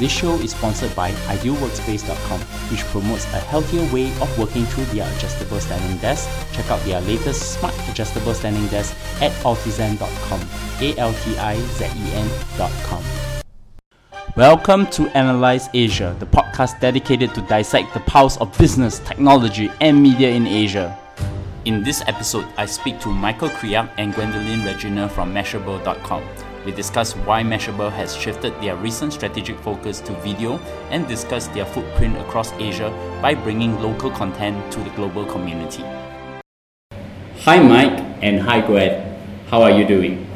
This 0.00 0.10
show 0.10 0.36
is 0.36 0.52
sponsored 0.52 0.96
by 0.96 1.10
idealworkspace.com, 1.28 2.40
which 2.70 2.80
promotes 2.84 3.26
a 3.34 3.40
healthier 3.52 3.84
way 3.92 4.06
of 4.22 4.38
working 4.38 4.64
through 4.64 4.86
their 4.86 5.06
adjustable 5.14 5.60
standing 5.60 5.98
desk. 5.98 6.26
Check 6.54 6.70
out 6.70 6.80
their 6.86 7.02
latest 7.02 7.60
smart 7.60 7.74
adjustable 7.86 8.32
standing 8.32 8.66
desk 8.68 8.96
at 9.20 9.30
altizen.com. 9.44 10.40
A 10.80 10.96
L 10.96 11.12
T 11.12 11.36
I 11.36 11.60
Z 11.76 11.84
E 11.84 12.12
N.com. 12.14 13.04
Welcome 14.36 14.86
to 14.86 15.14
Analyse 15.14 15.68
Asia, 15.74 16.16
the 16.18 16.24
podcast 16.24 16.80
dedicated 16.80 17.34
to 17.34 17.42
dissect 17.42 17.92
the 17.92 18.00
pulse 18.00 18.38
of 18.38 18.56
business, 18.56 19.00
technology, 19.00 19.70
and 19.82 20.02
media 20.02 20.30
in 20.30 20.46
Asia. 20.46 20.96
In 21.66 21.82
this 21.82 22.00
episode, 22.06 22.46
I 22.56 22.64
speak 22.64 23.00
to 23.00 23.10
Michael 23.10 23.50
Kriak 23.50 23.90
and 23.98 24.14
Gwendolyn 24.14 24.64
Regina 24.64 25.10
from 25.10 25.34
Mashable.com. 25.34 26.49
We 26.62 26.72
discuss 26.72 27.16
why 27.16 27.42
Mashable 27.42 27.90
has 27.90 28.14
shifted 28.14 28.52
their 28.60 28.76
recent 28.76 29.14
strategic 29.14 29.58
focus 29.60 29.98
to 30.02 30.12
video 30.20 30.58
and 30.90 31.08
discuss 31.08 31.48
their 31.48 31.64
footprint 31.64 32.18
across 32.18 32.52
Asia 32.60 32.92
by 33.22 33.34
bringing 33.34 33.80
local 33.80 34.10
content 34.10 34.70
to 34.72 34.80
the 34.80 34.90
global 34.90 35.24
community. 35.24 35.82
Hi, 37.48 37.58
Mike, 37.60 38.04
and 38.20 38.42
hi, 38.42 38.60
Gwen. 38.60 38.92
How 39.48 39.62
are 39.62 39.70
you 39.70 39.88
doing? 39.88 40.26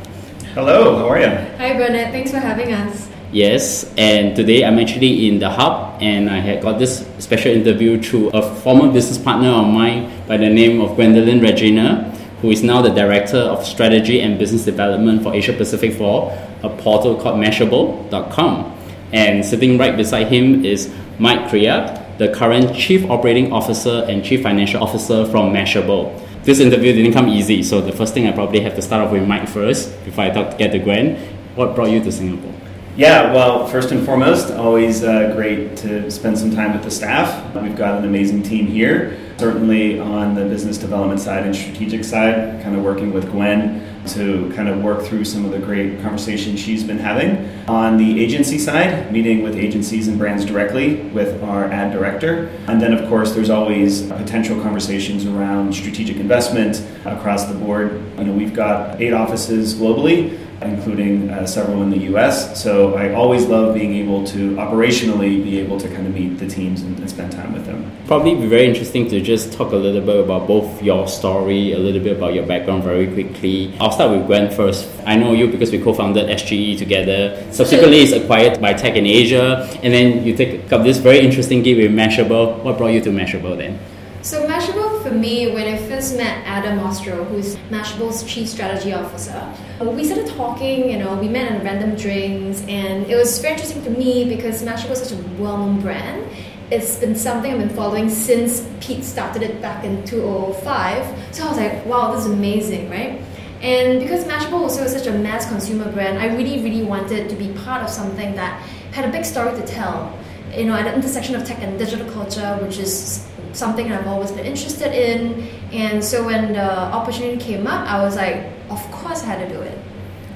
Hello, 0.54 0.96
how 0.96 1.08
are 1.10 1.20
you? 1.20 1.28
Hi, 1.58 1.74
Bernard. 1.76 2.10
Thanks 2.10 2.30
for 2.30 2.38
having 2.38 2.72
us. 2.72 3.10
Yes, 3.30 3.92
and 3.98 4.34
today 4.34 4.64
I'm 4.64 4.78
actually 4.78 5.28
in 5.28 5.41
the 5.41 5.50
hub, 5.50 6.00
and 6.00 6.30
I 6.30 6.38
had 6.38 6.62
got 6.62 6.78
this 6.78 7.04
special 7.18 7.52
interview 7.52 8.00
through 8.00 8.30
a 8.30 8.41
former 8.62 8.91
business 8.91 9.18
partner 9.18 9.50
of 9.50 9.66
mine 9.66 10.10
by 10.27 10.38
the 10.38 10.48
name 10.48 10.80
of 10.80 10.96
Gwendolyn 10.96 11.41
Regina 11.41 12.13
who 12.44 12.50
is 12.50 12.62
now 12.62 12.82
the 12.82 12.90
Director 12.90 13.38
of 13.38 13.64
Strategy 13.64 14.20
and 14.20 14.38
Business 14.38 14.66
Development 14.66 15.22
for 15.22 15.34
Asia 15.34 15.54
Pacific 15.54 15.94
for 15.94 16.30
a 16.62 16.68
portal 16.68 17.16
called 17.16 17.42
Mashable.com. 17.42 18.78
And 19.14 19.42
sitting 19.42 19.78
right 19.78 19.96
beside 19.96 20.26
him 20.26 20.62
is 20.62 20.92
Mike 21.18 21.48
Kriak, 21.48 22.18
the 22.18 22.28
current 22.34 22.76
Chief 22.76 23.08
Operating 23.08 23.50
Officer 23.50 24.04
and 24.10 24.22
Chief 24.22 24.42
Financial 24.42 24.82
Officer 24.82 25.24
from 25.24 25.54
Mashable. 25.54 26.20
This 26.42 26.60
interview 26.60 26.92
didn't 26.92 27.14
come 27.14 27.30
easy, 27.30 27.62
so 27.62 27.80
the 27.80 27.92
first 27.92 28.12
thing 28.12 28.27
I 28.27 28.32
probably 28.32 28.60
have 28.60 28.74
to 28.74 28.82
start 28.82 29.06
off 29.06 29.10
with 29.10 29.26
Mike 29.26 29.48
first 29.48 30.04
before 30.04 30.24
I 30.24 30.28
talk 30.28 30.58
get 30.58 30.70
to 30.72 30.78
Gwen. 30.78 31.16
What 31.54 31.74
brought 31.74 31.88
you 31.88 32.04
to 32.04 32.12
Singapore? 32.12 32.63
Yeah, 32.97 33.33
well, 33.33 33.67
first 33.67 33.91
and 33.91 34.06
foremost, 34.06 34.53
always 34.53 35.03
uh, 35.03 35.33
great 35.34 35.77
to 35.78 36.09
spend 36.12 36.39
some 36.39 36.55
time 36.55 36.75
with 36.75 36.84
the 36.84 36.92
staff. 36.92 37.53
We've 37.56 37.75
got 37.75 37.98
an 37.98 38.05
amazing 38.05 38.45
team 38.45 38.69
here 38.69 39.19
certainly 39.39 39.98
on 39.98 40.34
the 40.34 40.45
business 40.45 40.78
development 40.78 41.20
side 41.20 41.45
and 41.45 41.55
strategic 41.55 42.05
side, 42.05 42.62
kind 42.62 42.77
of 42.77 42.83
working 42.83 43.12
with 43.12 43.31
Gwen 43.31 43.83
to 44.06 44.53
kind 44.55 44.69
of 44.69 44.83
work 44.83 45.03
through 45.03 45.25
some 45.25 45.47
of 45.47 45.50
the 45.50 45.59
great 45.59 46.00
conversations 46.03 46.61
she's 46.61 46.84
been 46.84 46.98
having. 46.98 47.48
On 47.67 47.97
the 47.97 48.22
agency 48.22 48.59
side, 48.59 49.11
meeting 49.11 49.42
with 49.42 49.56
agencies 49.56 50.09
and 50.09 50.19
brands 50.19 50.45
directly 50.45 50.97
with 51.11 51.42
our 51.42 51.65
ad 51.65 51.92
director. 51.92 52.48
And 52.69 52.81
then, 52.81 52.92
of 52.92 53.09
course, 53.09 53.33
there's 53.33 53.48
always 53.48 54.03
potential 54.11 54.61
conversations 54.61 55.25
around 55.25 55.75
strategic 55.75 56.19
investment 56.19 56.84
across 57.06 57.47
the 57.47 57.55
board. 57.55 58.03
You 58.18 58.24
know, 58.24 58.32
we've 58.32 58.54
got 58.54 59.00
eight 59.00 59.12
offices 59.12 59.74
globally 59.74 60.38
including 60.62 61.30
uh, 61.30 61.46
several 61.46 61.82
in 61.82 61.90
the 61.90 62.14
US. 62.14 62.62
So 62.62 62.94
I 62.94 63.12
always 63.12 63.46
love 63.46 63.74
being 63.74 63.94
able 63.94 64.24
to 64.28 64.54
operationally 64.56 65.42
be 65.42 65.58
able 65.60 65.78
to 65.80 65.88
kind 65.88 66.06
of 66.06 66.14
meet 66.14 66.38
the 66.38 66.46
teams 66.46 66.82
and, 66.82 66.98
and, 66.98 67.10
spend 67.10 67.32
time 67.32 67.52
with 67.52 67.66
them. 67.66 67.90
Probably 68.06 68.34
be 68.34 68.46
very 68.46 68.66
interesting 68.66 69.08
to 69.10 69.20
just 69.20 69.52
talk 69.52 69.72
a 69.72 69.76
little 69.76 70.00
bit 70.00 70.24
about 70.24 70.48
both 70.48 70.82
your 70.82 71.06
story, 71.06 71.72
a 71.72 71.78
little 71.78 72.02
bit 72.02 72.16
about 72.16 72.34
your 72.34 72.46
background 72.46 72.82
very 72.82 73.06
quickly. 73.06 73.74
I'll 73.78 73.92
start 73.92 74.10
with 74.10 74.26
Gwen 74.26 74.50
first. 74.50 74.88
I 75.06 75.16
know 75.16 75.32
you 75.32 75.48
because 75.48 75.70
we 75.70 75.78
co-founded 75.78 76.28
SGE 76.28 76.78
together. 76.78 77.46
Subsequently, 77.52 77.98
it's 77.98 78.12
acquired 78.12 78.60
by 78.60 78.72
Tech 78.72 78.96
in 78.96 79.06
Asia, 79.06 79.68
and 79.82 79.92
then 79.92 80.24
you 80.24 80.36
take 80.36 80.72
up 80.72 80.82
this 80.82 80.98
very 80.98 81.20
interesting 81.20 81.62
gig 81.62 81.76
with 81.76 81.92
Mashable. 81.92 82.62
What 82.62 82.78
brought 82.78 82.92
you 82.92 83.00
to 83.02 83.10
Mashable 83.10 83.56
then? 83.56 83.78
So 84.25 84.48
Mashable 84.48 85.03
for 85.03 85.11
me, 85.11 85.53
when 85.53 85.67
I 85.69 85.77
first 85.86 86.17
met 86.17 86.47
Adam 86.47 86.78
Ostrow, 86.78 87.26
who's 87.26 87.56
Mashable's 87.69 88.25
chief 88.25 88.48
strategy 88.48 88.91
officer, 88.94 89.54
uh, 89.78 89.84
we 89.84 90.03
started 90.03 90.28
talking. 90.28 90.91
You 90.91 90.97
know, 90.97 91.15
we 91.16 91.28
met 91.28 91.53
on 91.53 91.62
random 91.62 91.94
drinks, 91.94 92.62
and 92.62 93.06
it 93.06 93.16
was 93.16 93.38
very 93.41 93.53
interesting 93.53 93.84
to 93.84 93.91
me 93.91 94.25
because 94.34 94.62
Mashable 94.62 94.93
is 94.93 95.03
such 95.03 95.19
a 95.19 95.22
well-known 95.37 95.82
brand. 95.82 96.26
It's 96.71 96.97
been 96.97 97.15
something 97.15 97.53
I've 97.53 97.59
been 97.59 97.76
following 97.76 98.09
since 98.09 98.66
Pete 98.81 99.04
started 99.04 99.43
it 99.43 99.60
back 99.60 99.84
in 99.84 100.03
2005. 100.06 101.34
So 101.34 101.44
I 101.44 101.48
was 101.50 101.59
like, 101.59 101.84
wow, 101.84 102.15
this 102.15 102.25
is 102.25 102.32
amazing, 102.32 102.88
right? 102.88 103.21
And 103.60 104.00
because 104.00 104.25
Mashable 104.25 104.54
also 104.54 104.84
is 104.84 104.93
such 104.93 105.06
a 105.06 105.12
mass 105.12 105.47
consumer 105.50 105.93
brand, 105.93 106.19
I 106.19 106.34
really, 106.34 106.62
really 106.62 106.82
wanted 106.82 107.28
to 107.28 107.37
be 107.37 107.53
part 107.66 107.82
of 107.82 107.91
something 107.91 108.34
that 108.37 108.59
had 108.93 109.06
a 109.06 109.12
big 109.12 109.27
story 109.27 109.54
to 109.54 109.66
tell. 109.66 110.19
You 110.56 110.65
know, 110.65 110.75
at 110.77 110.84
the 110.84 110.94
intersection 110.94 111.34
of 111.34 111.44
tech 111.44 111.59
and 111.60 111.78
digital 111.78 112.10
culture, 112.12 112.59
which 112.62 112.78
is 112.78 113.28
something 113.54 113.91
I've 113.92 114.06
always 114.06 114.31
been 114.32 114.47
interested 114.47 114.92
in. 114.92 115.48
And 115.72 116.04
so 116.04 116.25
when 116.25 116.53
the 116.53 116.70
opportunity 116.70 117.38
came 117.38 117.66
up, 117.66 117.88
I 117.88 118.03
was 118.03 118.16
like, 118.16 118.50
of 118.70 118.81
course 118.91 119.22
I 119.22 119.26
had 119.26 119.48
to 119.48 119.54
do 119.54 119.60
it. 119.62 119.78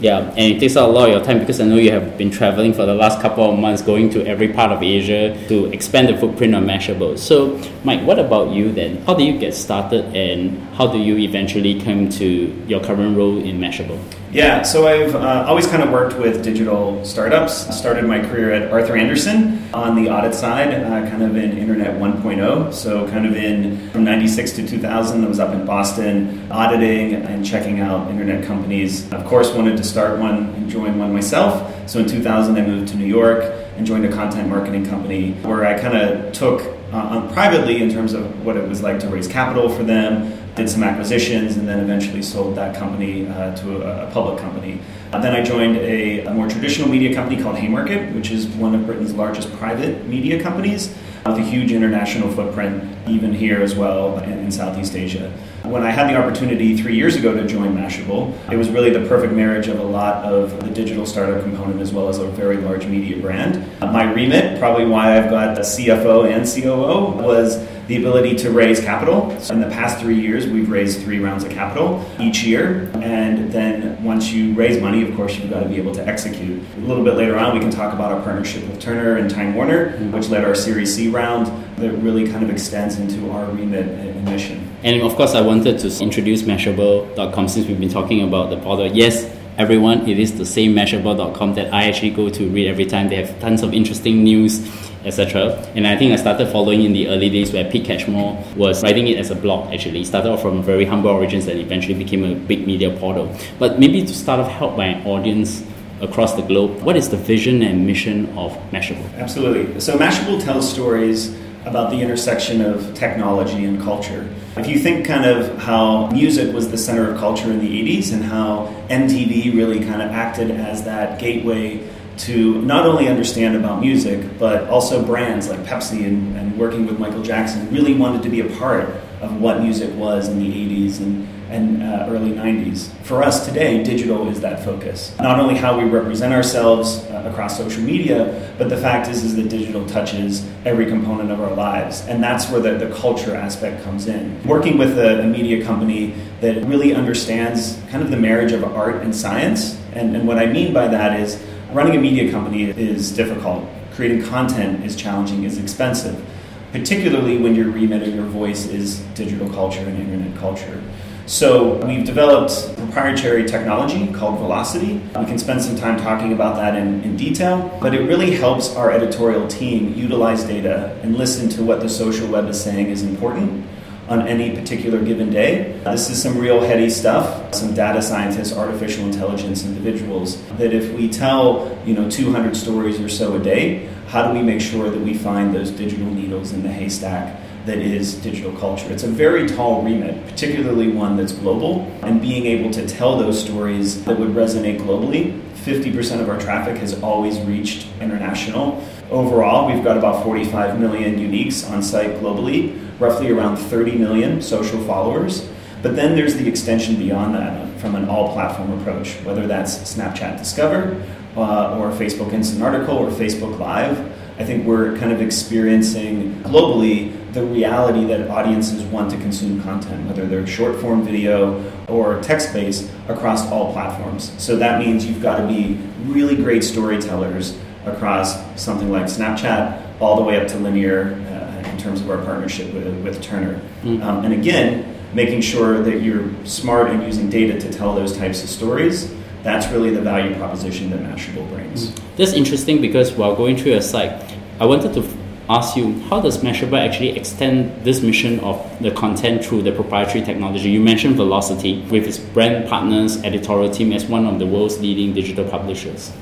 Yeah, 0.01 0.19
and 0.21 0.39
it 0.39 0.61
takes 0.61 0.77
a 0.77 0.87
lot 0.87 1.09
of 1.09 1.17
your 1.17 1.25
time 1.25 1.41
because 1.41 1.61
I 1.61 1.65
know 1.65 1.75
you 1.75 1.91
have 1.91 2.17
been 2.17 2.31
traveling 2.31 2.73
for 2.73 2.87
the 2.87 2.95
last 2.95 3.21
couple 3.21 3.51
of 3.53 3.59
months, 3.59 3.83
going 3.83 4.11
to 4.11 4.25
every 4.25 4.53
part 4.53 4.71
of 4.71 4.81
Asia 4.81 5.37
to 5.49 5.67
expand 5.73 6.09
the 6.09 6.17
footprint 6.17 6.55
of 6.55 6.62
Mashable. 6.62 7.19
So, 7.19 7.61
Mike, 7.88 8.03
what 8.03 8.19
about 8.19 8.50
you 8.50 8.71
then? 8.71 8.99
How 9.06 9.15
did 9.15 9.25
you 9.25 9.38
get 9.38 9.54
started, 9.54 10.15
and 10.15 10.62
how 10.75 10.88
do 10.88 10.99
you 10.99 11.16
eventually 11.16 11.81
come 11.81 12.10
to 12.21 12.26
your 12.69 12.84
current 12.84 13.16
role 13.16 13.38
in 13.38 13.59
Mashable? 13.59 13.99
Yeah, 14.31 14.60
so 14.60 14.87
I've 14.87 15.15
uh, 15.15 15.47
always 15.49 15.66
kind 15.66 15.82
of 15.82 15.88
worked 15.91 16.19
with 16.19 16.44
digital 16.44 17.03
startups. 17.03 17.66
I 17.66 17.71
started 17.71 18.04
my 18.04 18.21
career 18.21 18.53
at 18.53 18.71
Arthur 18.71 18.94
Andersen 18.94 19.66
on 19.72 19.97
the 19.97 20.10
audit 20.10 20.34
side, 20.34 20.69
uh, 20.75 21.09
kind 21.09 21.22
of 21.22 21.34
in 21.34 21.56
Internet 21.56 21.99
1.0. 21.99 22.75
So, 22.75 23.09
kind 23.09 23.25
of 23.25 23.34
in 23.34 23.88
from 23.88 24.05
96 24.05 24.53
to 24.56 24.69
2000, 24.69 25.25
I 25.25 25.26
was 25.26 25.41
up 25.41 25.55
in 25.55 25.65
Boston 25.65 26.47
auditing 26.53 27.15
and 27.15 27.43
checking 27.43 27.81
out 27.81 28.10
internet 28.10 28.44
companies. 28.44 29.10
Of 29.15 29.25
course, 29.25 29.50
wanted 29.55 29.78
to 29.78 29.82
start 29.82 30.19
one 30.19 30.50
and 30.56 30.69
join 30.69 30.99
one 30.99 31.15
myself. 31.15 31.88
So, 31.88 32.00
in 32.00 32.06
2000, 32.06 32.55
I 32.55 32.66
moved 32.66 32.88
to 32.88 32.99
New 32.99 33.06
York 33.06 33.58
and 33.78 33.87
joined 33.87 34.05
a 34.05 34.12
content 34.12 34.49
marketing 34.49 34.84
company 34.84 35.33
where 35.43 35.65
I 35.65 35.78
kind 35.78 35.97
of 35.97 36.33
took 36.33 36.61
uh, 36.93 37.33
privately 37.33 37.81
in 37.81 37.91
terms 37.91 38.12
of 38.12 38.44
what 38.44 38.56
it 38.56 38.69
was 38.69 38.83
like 38.83 38.99
to 39.00 39.09
raise 39.09 39.28
capital 39.28 39.69
for 39.69 39.84
them, 39.84 40.37
did 40.56 40.69
some 40.69 40.83
acquisitions, 40.83 41.56
and 41.56 41.69
then 41.69 41.78
eventually 41.78 42.21
sold 42.21 42.56
that 42.56 42.75
company 42.75 43.28
uh, 43.28 43.55
to 43.55 43.83
a, 43.83 44.09
a, 44.09 44.11
public 44.11 44.41
company. 44.41 44.81
Uh, 45.12 45.21
then 45.21 45.33
I 45.33 45.44
joined 45.44 45.77
a, 45.77 46.25
a, 46.25 46.34
more 46.34 46.49
traditional 46.49 46.88
media 46.88 47.15
company 47.15 47.41
called 47.41 47.56
Haymarket, 47.56 48.12
which 48.17 48.33
is 48.33 48.49
one 48.49 48.75
of 48.75 48.84
Britain's 48.84 49.15
largest 49.15 49.53
private 49.59 50.06
media 50.06 50.43
companies 50.43 50.93
with 51.25 51.37
a 51.37 51.43
huge 51.43 51.71
international 51.71 52.33
footprint, 52.33 52.83
even 53.06 53.33
here 53.33 53.62
as 53.62 53.77
well 53.77 54.19
in, 54.19 54.33
in 54.33 54.50
Southeast 54.50 54.97
Asia. 54.97 55.33
When 55.69 55.83
I 55.83 55.91
had 55.91 56.09
the 56.09 56.17
opportunity 56.17 56.75
three 56.79 56.97
years 56.97 57.15
ago 57.15 57.34
to 57.34 57.47
join 57.47 57.77
Mashable, 57.77 58.33
it 58.51 58.56
was 58.56 58.71
really 58.71 58.89
the 58.89 59.06
perfect 59.06 59.34
marriage 59.34 59.69
of 59.69 59.79
a 59.79 59.83
lot 59.83 60.25
of 60.25 60.59
the 60.65 60.71
digital 60.71 61.05
startup 61.05 61.43
component 61.43 61.83
as 61.83 61.93
well 61.93 62.09
as 62.09 62.17
a 62.17 62.27
very 62.27 62.56
large 62.56 62.87
media 62.87 63.21
brand. 63.21 63.62
My 63.83 64.11
remit, 64.11 64.59
probably 64.59 64.87
why 64.87 65.19
I've 65.19 65.29
got 65.29 65.59
a 65.59 65.61
CFO 65.61 66.33
and 66.33 66.47
COO, 66.49 67.23
was 67.23 67.69
the 67.87 67.99
ability 67.99 68.37
to 68.37 68.51
raise 68.51 68.81
capital. 68.81 69.39
So 69.41 69.53
in 69.53 69.61
the 69.61 69.69
past 69.69 70.01
three 70.01 70.19
years, 70.19 70.47
we've 70.47 70.71
raised 70.71 71.03
three 71.03 71.19
rounds 71.19 71.45
of 71.45 71.51
capital 71.51 72.03
each 72.19 72.43
year. 72.45 72.91
And 72.95 73.53
then 73.53 74.03
once 74.03 74.33
you 74.33 74.55
raise 74.55 74.81
money, 74.81 75.06
of 75.06 75.15
course, 75.17 75.37
you've 75.37 75.50
got 75.50 75.65
to 75.65 75.69
be 75.69 75.77
able 75.77 75.95
to 75.97 76.06
execute. 76.06 76.62
A 76.79 76.81
little 76.81 77.05
bit 77.05 77.15
later 77.15 77.37
on, 77.37 77.53
we 77.53 77.61
can 77.61 77.71
talk 77.71 77.93
about 77.93 78.11
our 78.11 78.23
partnership 78.23 78.67
with 78.67 78.81
Turner 78.81 79.19
and 79.19 79.31
Time 79.31 79.55
Warner, 79.55 79.91
which 80.12 80.31
led 80.31 80.45
our 80.45 80.55
Series 80.55 80.95
C 80.95 81.09
round 81.09 81.47
that 81.77 81.93
really 81.93 82.27
kind 82.27 82.43
of 82.43 82.49
extends 82.49 82.99
into 82.99 83.31
our 83.31 83.45
remit 83.50 83.87
and 83.87 84.25
mission. 84.25 84.68
And 84.84 85.03
of 85.03 85.15
course, 85.16 85.34
I 85.34 85.41
wanted 85.41 85.78
to 85.81 86.03
introduce 86.03 86.43
Mashable.com 86.43 87.49
since 87.49 87.66
we've 87.66 87.81
been 87.81 87.89
talking 87.89 88.22
about 88.22 88.50
the 88.50 88.59
portal. 88.59 88.87
Yes, 88.87 89.25
everyone, 89.56 90.09
it 90.09 90.19
is 90.19 90.39
the 90.39 90.47
same 90.47 90.75
Mashable.com 90.75 91.55
that 91.55 91.72
I 91.75 91.89
actually 91.89 92.11
go 92.11 92.28
to 92.28 92.49
read 92.49 92.69
every 92.69 92.87
time. 92.87 93.09
They 93.09 93.17
have 93.17 93.38
tons 93.41 93.62
of 93.62 93.75
interesting 93.75 94.22
news 94.22 94.61
etc. 95.05 95.53
And 95.75 95.87
I 95.87 95.97
think 95.97 96.12
I 96.12 96.17
started 96.17 96.49
following 96.49 96.85
in 96.85 96.93
the 96.93 97.08
early 97.08 97.31
days 97.31 97.53
where 97.53 97.69
Pete 97.70 97.85
Cashmore 97.85 98.43
was 98.56 98.82
writing 98.82 99.08
it 99.08 99.19
as 99.19 99.31
a 99.31 99.35
blog 99.35 99.73
actually. 99.73 100.05
Started 100.05 100.31
off 100.31 100.43
from 100.43 100.62
very 100.62 100.85
humble 100.85 101.11
origins 101.11 101.47
and 101.47 101.58
eventually 101.58 101.94
became 101.94 102.25
a 102.25 102.35
big 102.35 102.67
media 102.67 102.91
portal. 102.97 103.35
But 103.58 103.79
maybe 103.79 104.03
to 104.03 104.14
start 104.14 104.41
off, 104.41 104.50
help 104.50 104.76
my 104.76 105.03
audience 105.05 105.64
across 106.00 106.35
the 106.35 106.43
globe, 106.43 106.82
what 106.82 106.97
is 106.97 107.08
the 107.08 107.17
vision 107.17 107.62
and 107.62 107.87
mission 107.87 108.26
of 108.38 108.53
Mashable? 108.70 109.12
Absolutely. 109.17 109.81
So 109.81 109.99
Mashable 109.99 110.43
tells 110.44 110.70
stories 110.70 111.37
about 111.69 111.91
the 111.91 112.00
intersection 112.00 112.61
of 112.61 112.94
technology 112.94 113.65
and 113.65 113.81
culture. 113.82 114.29
If 114.56 114.67
you 114.67 114.79
think 114.79 115.06
kind 115.06 115.25
of 115.25 115.59
how 115.59 116.09
music 116.11 116.53
was 116.55 116.70
the 116.70 116.79
center 116.79 117.11
of 117.11 117.19
culture 117.19 117.50
in 117.50 117.61
the 117.61 118.00
80s 118.00 118.12
and 118.12 118.25
how 118.25 118.75
MTV 118.88 119.55
really 119.55 119.81
kind 119.81 120.03
of 120.03 120.11
acted 120.11 120.50
as 120.50 120.85
that 120.85 121.20
gateway 121.20 121.88
to 122.19 122.61
not 122.62 122.85
only 122.85 123.06
understand 123.06 123.56
about 123.56 123.81
music, 123.81 124.38
but 124.38 124.69
also 124.69 125.05
brands 125.05 125.49
like 125.49 125.61
Pepsi 125.61 126.05
and, 126.05 126.37
and, 126.37 126.59
working 126.59 126.87
with 126.87 126.99
Michael 126.99 127.23
Jackson 127.23 127.73
really 127.73 127.94
wanted 127.94 128.20
to 128.25 128.29
be 128.29 128.41
a 128.41 128.59
part 128.59 128.88
of 129.20 129.41
what 129.41 129.61
music 129.61 129.94
was 129.94 130.29
in 130.29 130.41
the 130.41 130.50
80s 130.50 130.99
and 130.99 131.29
and 131.50 131.83
uh, 131.83 132.06
early 132.09 132.33
90s. 132.33 132.91
For 133.05 133.23
us 133.23 133.47
today, 133.47 133.83
digital 133.83 134.29
is 134.29 134.41
that 134.41 134.65
focus. 134.65 135.15
Not 135.19 135.41
only 135.41 135.55
how 135.55 135.79
we 135.79 135.85
represent 135.85 136.35
ourselves 136.35 137.05
uh, 137.06 137.29
across 137.31 137.56
social 137.56 137.83
media, 137.83 138.53
but 138.59 138.69
the 138.69 138.77
fact 138.77 139.09
is, 139.09 139.25
is 139.25 139.37
that 139.37 139.49
digital 139.49 139.87
touches 139.87 140.47
every 140.65 140.87
component 140.87 141.31
of 141.31 141.41
our 141.41 141.55
lives. 141.55 142.03
And 142.06 142.23
that's 142.23 142.50
where 142.50 142.61
the, 142.61 142.73
the 142.85 142.95
culture 142.95 143.35
aspect 143.35 143.83
comes 143.85 144.06
in. 144.06 144.43
Working 144.45 144.79
with 144.79 144.99
a, 144.99 145.23
a 145.23 145.27
media 145.27 145.65
company 145.65 146.15
that 146.41 146.65
really 146.65 146.95
understands 146.95 147.79
kind 147.91 148.03
of 148.03 148.11
the 148.11 148.17
marriage 148.17 148.53
of 148.53 148.65
art 148.65 148.97
and 148.97 149.15
science, 149.15 149.79
and, 149.94 150.15
and 150.15 150.29
what 150.29 150.39
I 150.39 150.47
mean 150.47 150.73
by 150.73 150.89
that 150.89 151.19
is 151.19 151.43
running 151.73 151.97
a 151.97 152.01
media 152.01 152.31
company 152.31 152.65
is 152.65 153.11
difficult. 153.11 153.65
Creating 153.94 154.23
content 154.23 154.85
is 154.85 154.94
challenging, 154.94 155.44
is 155.44 155.59
expensive, 155.59 156.25
particularly 156.73 157.39
when 157.39 157.55
your 157.55 157.69
remit 157.71 158.03
or 158.03 158.11
your 158.11 158.25
voice 158.27 158.67
is 158.67 159.01
digital 159.15 159.49
culture 159.51 159.81
and 159.81 159.99
internet 159.99 160.39
culture. 160.39 160.83
So 161.29 161.75
we've 161.85 162.07
developed 162.07 162.75
proprietary 162.79 163.45
technology 163.45 164.11
called 164.15 164.39
Velocity. 164.39 164.95
We 164.95 165.27
can 165.27 165.39
spend 165.39 165.61
some 165.61 165.77
time 165.77 165.99
talking 165.99 166.33
about 166.33 166.57
that 166.57 166.75
in, 166.75 167.03
in 167.03 167.19
detail, 167.19 167.71
but 167.83 167.95
it 167.95 168.01
really 168.09 168.31
helps 168.31 168.75
our 168.75 168.91
editorial 168.91 169.47
team 169.47 169.93
utilize 169.93 170.45
data 170.45 170.99
and 171.03 171.19
listen 171.19 171.51
to 171.51 171.63
what 171.63 171.81
the 171.81 171.89
social 171.91 172.27
web 172.29 172.49
is 172.49 172.59
saying 172.59 172.87
is 172.87 173.03
important 173.03 173.67
on 174.09 174.27
any 174.27 174.57
particular 174.57 175.05
given 175.05 175.29
day. 175.29 175.79
This 175.85 176.09
is 176.09 176.23
some 176.23 176.39
real 176.39 176.63
heady 176.63 176.89
stuff. 176.89 177.55
Some 177.55 177.75
data 177.75 178.01
scientists, 178.01 178.57
artificial 178.57 179.05
intelligence 179.05 179.67
individuals 179.67 180.43
that 180.53 180.73
if 180.73 180.91
we 180.95 181.11
tell, 181.11 181.79
you 181.85 181.93
know, 181.93 182.09
200 182.09 182.57
stories 182.57 182.99
or 183.01 183.11
so 183.11 183.37
a 183.37 183.39
day, 183.39 183.87
how 184.07 184.27
do 184.27 184.33
we 184.33 184.43
make 184.43 184.63
sure 184.63 184.89
that 184.89 185.01
we 185.01 185.13
find 185.13 185.55
those 185.55 185.71
digital 185.71 186.07
needles 186.07 186.55
in 186.55 186.63
the 186.63 186.73
haystack 186.73 187.39
that 187.69 187.79
is 187.79 188.15
digital 188.15 188.53
culture. 188.53 188.91
It's 188.91 189.03
a 189.03 189.09
very 189.09 189.47
tall 189.47 189.82
remit, 189.82 190.26
particularly 190.26 190.88
one 190.88 191.19
that's 191.19 191.32
global, 191.32 191.82
and 192.03 192.19
being 192.19 192.47
able 192.47 192.70
to 192.70 192.87
tell 192.88 193.19
those 193.19 193.38
stories 193.38 194.05
that 194.05 194.19
would 194.19 194.31
resonate 194.31 194.81
globally. 194.81 195.38
50% 195.55 196.23
of 196.23 196.31
our 196.31 196.41
traffic 196.41 196.79
has 196.79 197.00
always 197.03 197.38
reached 197.41 197.87
international. 198.00 198.82
Overall, 199.11 199.70
we've 199.70 199.85
got 199.85 199.99
about 199.99 200.25
45 200.25 200.81
million 200.81 201.17
uniques 201.17 201.70
on 201.70 201.82
site 201.82 202.12
globally, 202.20 202.75
roughly 202.99 203.31
around 203.31 203.59
30 203.59 203.97
million 203.97 204.41
social 204.41 204.82
followers. 204.85 205.47
But 205.82 205.94
then 205.94 206.17
there's 206.17 206.37
the 206.37 206.49
extension 206.49 206.97
beyond 206.97 207.35
that 207.35 207.79
from 207.81 207.97
an 207.97 208.09
all 208.09 208.32
platform 208.32 208.81
approach, 208.81 209.17
whether 209.25 209.47
that's 209.47 209.76
Snapchat 209.94 210.38
Discover 210.38 211.05
uh, 211.37 211.79
or 211.79 211.91
Facebook 211.91 212.32
Instant 212.32 212.62
Article 212.62 212.97
or 212.97 213.11
Facebook 213.11 213.59
Live. 213.59 213.99
I 214.38 214.44
think 214.44 214.67
we're 214.67 214.97
kind 214.97 215.12
of 215.12 215.20
experiencing 215.20 216.35
globally 216.44 217.18
the 217.33 217.45
reality 217.45 218.05
that 218.07 218.29
audiences 218.31 218.83
want 218.85 219.11
to 219.11 219.17
consume 219.19 219.63
content, 219.63 220.07
whether 220.07 220.27
they're 220.27 220.47
short 220.47 220.81
form 220.81 221.03
video 221.03 221.63
or 221.89 222.21
text 222.23 222.53
based, 222.53 222.91
across 223.09 223.51
all 223.51 223.73
platforms. 223.73 224.33
So 224.43 224.57
that 224.57 224.81
means 224.81 225.07
you've 225.07 225.23
got 225.23 225.39
to 225.39 225.47
be 225.47 225.79
really 226.05 226.37
great 226.37 226.65
storytellers 226.65 227.57
across 227.85 228.61
something 228.61 228.91
like 228.91 229.05
Snapchat 229.05 230.01
all 230.01 230.17
the 230.17 230.23
way 230.23 230.41
up 230.41 230.49
to 230.49 230.59
linear 230.59 231.15
uh, 231.31 231.69
in 231.69 231.79
terms 231.79 232.01
of 232.01 232.11
our 232.11 232.19
partnership 232.25 232.73
with, 232.73 232.87
with 233.05 233.23
Turner. 233.23 233.55
Mm-hmm. 233.83 234.03
Um, 234.03 234.25
and 234.25 234.35
again, 234.35 234.95
making 235.15 235.41
sure 235.41 235.83
that 235.83 236.03
you're 236.03 236.29
smart 236.45 236.91
and 236.91 237.03
using 237.03 237.31
data 237.31 237.59
to 237.59 237.73
tell 237.73 237.95
those 237.95 238.17
types 238.17 238.43
of 238.43 238.49
stories. 238.49 239.15
That's 239.43 239.67
really 239.69 239.91
the 239.91 240.03
value 240.03 240.35
proposition 240.37 240.91
that 240.91 241.01
Mashable 241.01 241.49
brings. 241.51 241.91
Mm-hmm. 241.91 242.17
That's 242.17 242.33
interesting 242.33 242.81
because 242.81 243.13
while 243.13 243.35
going 243.35 243.57
through 243.57 243.73
your 243.73 243.83
site, 243.83 244.35
I 244.61 244.67
wanted 244.67 244.93
to 244.95 245.03
ask 245.50 245.77
you 245.77 245.99
how 246.11 246.21
does 246.21 246.39
Mashable 246.39 246.79
actually 246.79 247.17
extend 247.17 247.85
this 247.85 248.03
mission 248.03 248.39
of 248.41 248.61
the 248.83 248.91
content 248.91 249.45
through 249.45 249.62
the 249.62 249.73
proprietary 249.73 250.23
technology? 250.23 250.69
You 250.69 250.81
mentioned 250.81 251.17
Velocity 251.17 251.81
with 251.91 252.06
its 252.06 252.19
brand 252.19 252.69
partners, 252.69 253.23
editorial 253.25 253.71
team 253.71 253.93
as 253.93 254.05
one 254.05 254.27
of 254.27 254.39
the 254.39 254.47
world's 254.47 254.79
leading 254.79 255.15
digital 255.15 255.49
publishers. 255.49 256.12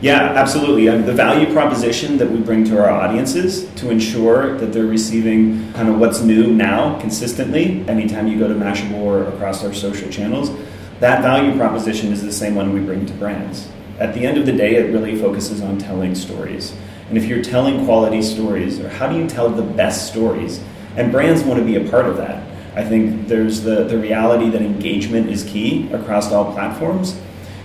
Yeah, 0.00 0.18
absolutely. 0.34 0.86
The 0.86 1.12
value 1.12 1.50
proposition 1.52 2.18
that 2.18 2.30
we 2.30 2.38
bring 2.38 2.64
to 2.64 2.78
our 2.78 2.90
audiences 2.90 3.72
to 3.76 3.90
ensure 3.90 4.58
that 4.58 4.72
they're 4.72 4.84
receiving 4.84 5.72
kind 5.72 5.88
of 5.88 5.98
what's 5.98 6.20
new 6.20 6.52
now 6.52 6.98
consistently 7.00 7.88
anytime 7.88 8.26
you 8.26 8.38
go 8.38 8.48
to 8.48 8.54
Mashable 8.54 9.00
or 9.00 9.28
across 9.28 9.64
our 9.64 9.72
social 9.72 10.10
channels, 10.10 10.50
that 10.98 11.22
value 11.22 11.56
proposition 11.56 12.12
is 12.12 12.22
the 12.22 12.32
same 12.32 12.54
one 12.54 12.74
we 12.74 12.80
bring 12.80 13.06
to 13.06 13.14
brands. 13.14 13.68
At 13.98 14.14
the 14.14 14.26
end 14.26 14.36
of 14.36 14.46
the 14.46 14.52
day, 14.52 14.74
it 14.74 14.92
really 14.92 15.16
focuses 15.18 15.62
on 15.62 15.78
telling 15.78 16.14
stories. 16.16 16.74
And 17.08 17.18
if 17.18 17.26
you're 17.26 17.42
telling 17.42 17.84
quality 17.84 18.22
stories, 18.22 18.80
or 18.80 18.88
how 18.88 19.08
do 19.08 19.16
you 19.18 19.28
tell 19.28 19.48
the 19.48 19.62
best 19.62 20.08
stories? 20.10 20.62
And 20.96 21.12
brands 21.12 21.42
want 21.42 21.60
to 21.60 21.66
be 21.66 21.76
a 21.76 21.90
part 21.90 22.06
of 22.06 22.16
that. 22.16 22.42
I 22.76 22.84
think 22.84 23.28
there's 23.28 23.62
the, 23.62 23.84
the 23.84 23.98
reality 23.98 24.50
that 24.50 24.62
engagement 24.62 25.30
is 25.30 25.44
key 25.44 25.88
across 25.92 26.32
all 26.32 26.52
platforms. 26.52 27.20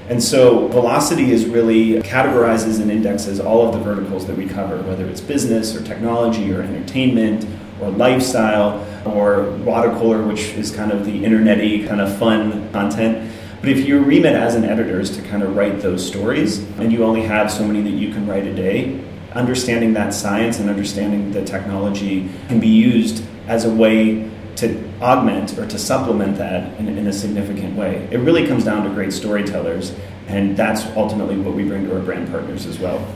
And 0.07 0.21
so 0.21 0.67
Velocity 0.69 1.31
is 1.31 1.45
really 1.45 2.01
categorizes 2.01 2.81
and 2.81 2.91
indexes 2.91 3.39
all 3.39 3.67
of 3.67 3.73
the 3.73 3.79
verticals 3.79 4.25
that 4.25 4.35
we 4.35 4.47
cover, 4.47 4.81
whether 4.83 5.05
it's 5.05 5.21
business 5.21 5.75
or 5.75 5.83
technology 5.83 6.51
or 6.51 6.61
entertainment 6.61 7.45
or 7.79 7.91
lifestyle 7.91 8.85
or 9.05 9.51
water 9.57 9.91
cooler, 9.91 10.23
which 10.23 10.49
is 10.49 10.71
kind 10.71 10.91
of 10.91 11.05
the 11.05 11.23
internety 11.23 11.87
kind 11.87 12.01
of 12.01 12.17
fun 12.17 12.71
content. 12.71 13.31
But 13.61 13.69
if 13.69 13.85
your 13.87 14.01
remit 14.01 14.33
as 14.33 14.55
an 14.55 14.63
editor 14.63 14.99
is 14.99 15.15
to 15.15 15.21
kind 15.23 15.43
of 15.43 15.55
write 15.55 15.79
those 15.81 16.05
stories 16.05 16.59
and 16.79 16.91
you 16.91 17.03
only 17.03 17.23
have 17.23 17.51
so 17.51 17.65
many 17.65 17.81
that 17.81 17.97
you 17.97 18.11
can 18.11 18.25
write 18.25 18.47
a 18.47 18.53
day, 18.53 19.03
understanding 19.33 19.93
that 19.93 20.13
science 20.13 20.59
and 20.59 20.69
understanding 20.69 21.31
the 21.31 21.43
technology 21.43 22.29
can 22.47 22.59
be 22.59 22.67
used 22.67 23.23
as 23.47 23.65
a 23.65 23.73
way 23.73 24.29
to 24.55 24.89
augment 25.01 25.57
or 25.57 25.65
to 25.65 25.79
supplement 25.79 26.37
that 26.37 26.77
in, 26.79 26.87
in, 26.97 27.07
a 27.07 27.13
significant 27.13 27.75
way. 27.77 28.07
It 28.11 28.17
really 28.17 28.45
comes 28.45 28.65
down 28.65 28.83
to 28.83 28.89
great 28.89 29.13
storytellers, 29.13 29.95
and 30.27 30.57
that's 30.57 30.85
ultimately 30.97 31.37
what 31.37 31.55
we 31.55 31.63
bring 31.63 31.85
to 31.85 31.95
our 31.95 32.03
brand 32.03 32.29
partners 32.29 32.65
as 32.65 32.77
well. 32.77 33.07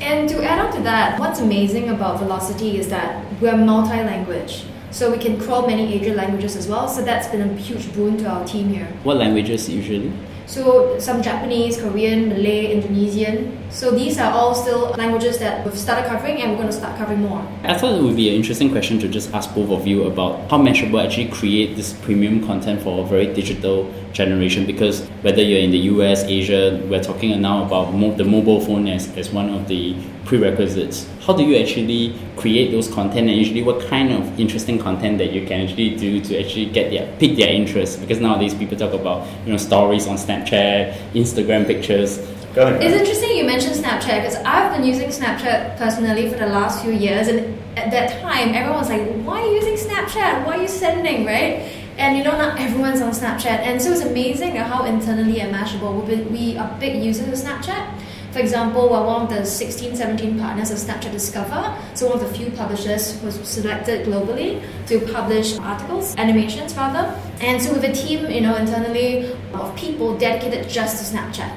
And 0.00 0.28
to 0.28 0.42
add 0.42 0.58
on 0.58 0.74
to 0.76 0.82
that, 0.82 1.20
what's 1.20 1.40
amazing 1.40 1.90
about 1.90 2.18
Velocity 2.18 2.78
is 2.78 2.88
that 2.88 3.24
we're 3.40 3.56
multi 3.56 3.96
language. 3.96 4.64
So 4.90 5.10
we 5.10 5.18
can 5.18 5.40
crawl 5.40 5.66
many 5.66 5.94
Asian 5.94 6.16
languages 6.16 6.56
as 6.56 6.68
well. 6.68 6.88
So 6.88 7.02
that's 7.02 7.28
been 7.28 7.42
a 7.42 7.52
huge 7.54 7.92
boon 7.94 8.18
to 8.18 8.28
our 8.28 8.44
team 8.46 8.68
here. 8.68 8.86
What 9.02 9.16
languages 9.16 9.68
usually? 9.68 10.12
So 10.46 10.98
some 10.98 11.22
Japanese, 11.22 11.80
Korean, 11.80 12.28
Malay, 12.28 12.72
Indonesian. 12.72 13.58
So 13.70 13.90
these 13.90 14.18
are 14.18 14.30
all 14.32 14.54
still 14.54 14.90
languages 14.90 15.38
that 15.38 15.64
we've 15.64 15.78
started 15.78 16.06
covering 16.06 16.42
and 16.42 16.52
we're 16.52 16.58
going 16.58 16.68
to 16.68 16.72
start 16.72 16.96
covering 16.98 17.22
more. 17.22 17.46
I 17.64 17.76
thought 17.76 17.98
it 17.98 18.02
would 18.02 18.16
be 18.16 18.28
an 18.28 18.36
interesting 18.36 18.70
question 18.70 18.98
to 19.00 19.08
just 19.08 19.32
ask 19.34 19.54
both 19.54 19.70
of 19.70 19.86
you 19.86 20.04
about 20.04 20.50
how 20.50 20.58
Mashable 20.58 21.02
actually 21.04 21.28
create 21.28 21.76
this 21.76 21.92
premium 21.92 22.46
content 22.46 22.82
for 22.82 23.04
a 23.04 23.06
very 23.06 23.32
digital 23.32 23.92
generation 24.12 24.64
because 24.66 25.06
whether 25.22 25.42
you're 25.42 25.60
in 25.60 25.70
the 25.70 25.78
US, 25.94 26.22
Asia, 26.24 26.80
we're 26.88 27.02
talking 27.02 27.40
now 27.40 27.64
about 27.64 27.92
mo- 27.94 28.14
the 28.14 28.24
mobile 28.24 28.60
phone 28.60 28.86
as, 28.86 29.08
as 29.16 29.30
one 29.30 29.50
of 29.50 29.66
the 29.66 29.96
prerequisites. 30.24 31.06
How 31.20 31.32
do 31.32 31.42
you 31.42 31.56
actually 31.56 32.18
create 32.36 32.70
those 32.70 32.92
content 32.92 33.28
and 33.28 33.38
usually 33.38 33.62
what 33.62 33.86
kind 33.88 34.12
of 34.12 34.38
interesting 34.38 34.78
content 34.78 35.18
that 35.18 35.32
you 35.32 35.46
can 35.46 35.62
actually 35.62 35.96
do 35.96 36.20
to 36.20 36.40
actually 36.40 36.66
get 36.66 36.90
their 36.90 37.06
pick 37.18 37.36
their 37.36 37.48
interest? 37.48 38.00
Because 38.00 38.20
nowadays 38.20 38.54
people 38.54 38.76
talk 38.76 38.92
about 38.92 39.26
you 39.46 39.52
know 39.52 39.58
stories 39.58 40.06
on 40.06 40.16
Snapchat, 40.16 40.94
Instagram 41.12 41.66
pictures. 41.66 42.18
It's 42.56 42.94
interesting 42.94 43.36
you 43.36 43.44
mentioned 43.44 43.74
Snapchat 43.74 44.22
because 44.22 44.36
I've 44.36 44.72
been 44.72 44.86
using 44.86 45.08
Snapchat 45.08 45.76
personally 45.76 46.30
for 46.30 46.38
the 46.38 46.46
last 46.46 46.84
few 46.84 46.92
years, 46.92 47.26
and 47.26 47.58
at 47.76 47.90
that 47.90 48.20
time 48.22 48.54
everyone 48.54 48.78
was 48.78 48.90
like, 48.90 49.02
"Why 49.26 49.40
are 49.40 49.46
you 49.46 49.54
using 49.56 49.74
Snapchat? 49.74 50.46
Why 50.46 50.58
are 50.58 50.62
you 50.62 50.68
sending?" 50.68 51.26
Right? 51.26 51.68
And 51.98 52.16
you 52.16 52.24
know, 52.24 52.36
not 52.36 52.60
everyone's 52.60 53.00
on 53.00 53.12
Snapchat, 53.12 53.66
and 53.66 53.80
so 53.80 53.92
it's 53.92 54.02
amazing 54.02 54.56
how 54.56 54.84
internally 54.84 55.40
at 55.40 55.52
Mashable 55.52 56.06
we 56.30 56.56
are 56.56 56.70
big 56.78 57.02
users 57.02 57.28
of 57.28 57.34
Snapchat. 57.46 57.86
For 58.34 58.40
example, 58.40 58.88
we're 58.90 59.06
one 59.06 59.22
of 59.22 59.28
the 59.28 59.46
16, 59.46 59.94
17 59.94 60.40
partners 60.40 60.72
of 60.72 60.78
Snapchat 60.78 61.12
Discover, 61.12 61.78
so 61.94 62.08
one 62.08 62.18
of 62.18 62.28
the 62.28 62.36
few 62.36 62.50
publishers 62.50 63.16
who 63.20 63.26
was 63.26 63.36
selected 63.48 64.08
globally 64.08 64.60
to 64.88 64.98
publish 65.12 65.56
articles, 65.58 66.16
animations 66.16 66.74
rather. 66.74 67.16
And 67.40 67.62
so 67.62 67.72
we 67.72 67.80
have 67.80 67.90
a 67.90 67.92
team, 67.92 68.28
you 68.28 68.40
know, 68.40 68.56
internally 68.56 69.32
of 69.52 69.76
people 69.76 70.18
dedicated 70.18 70.68
just 70.68 70.98
to 70.98 71.16
Snapchat. 71.16 71.56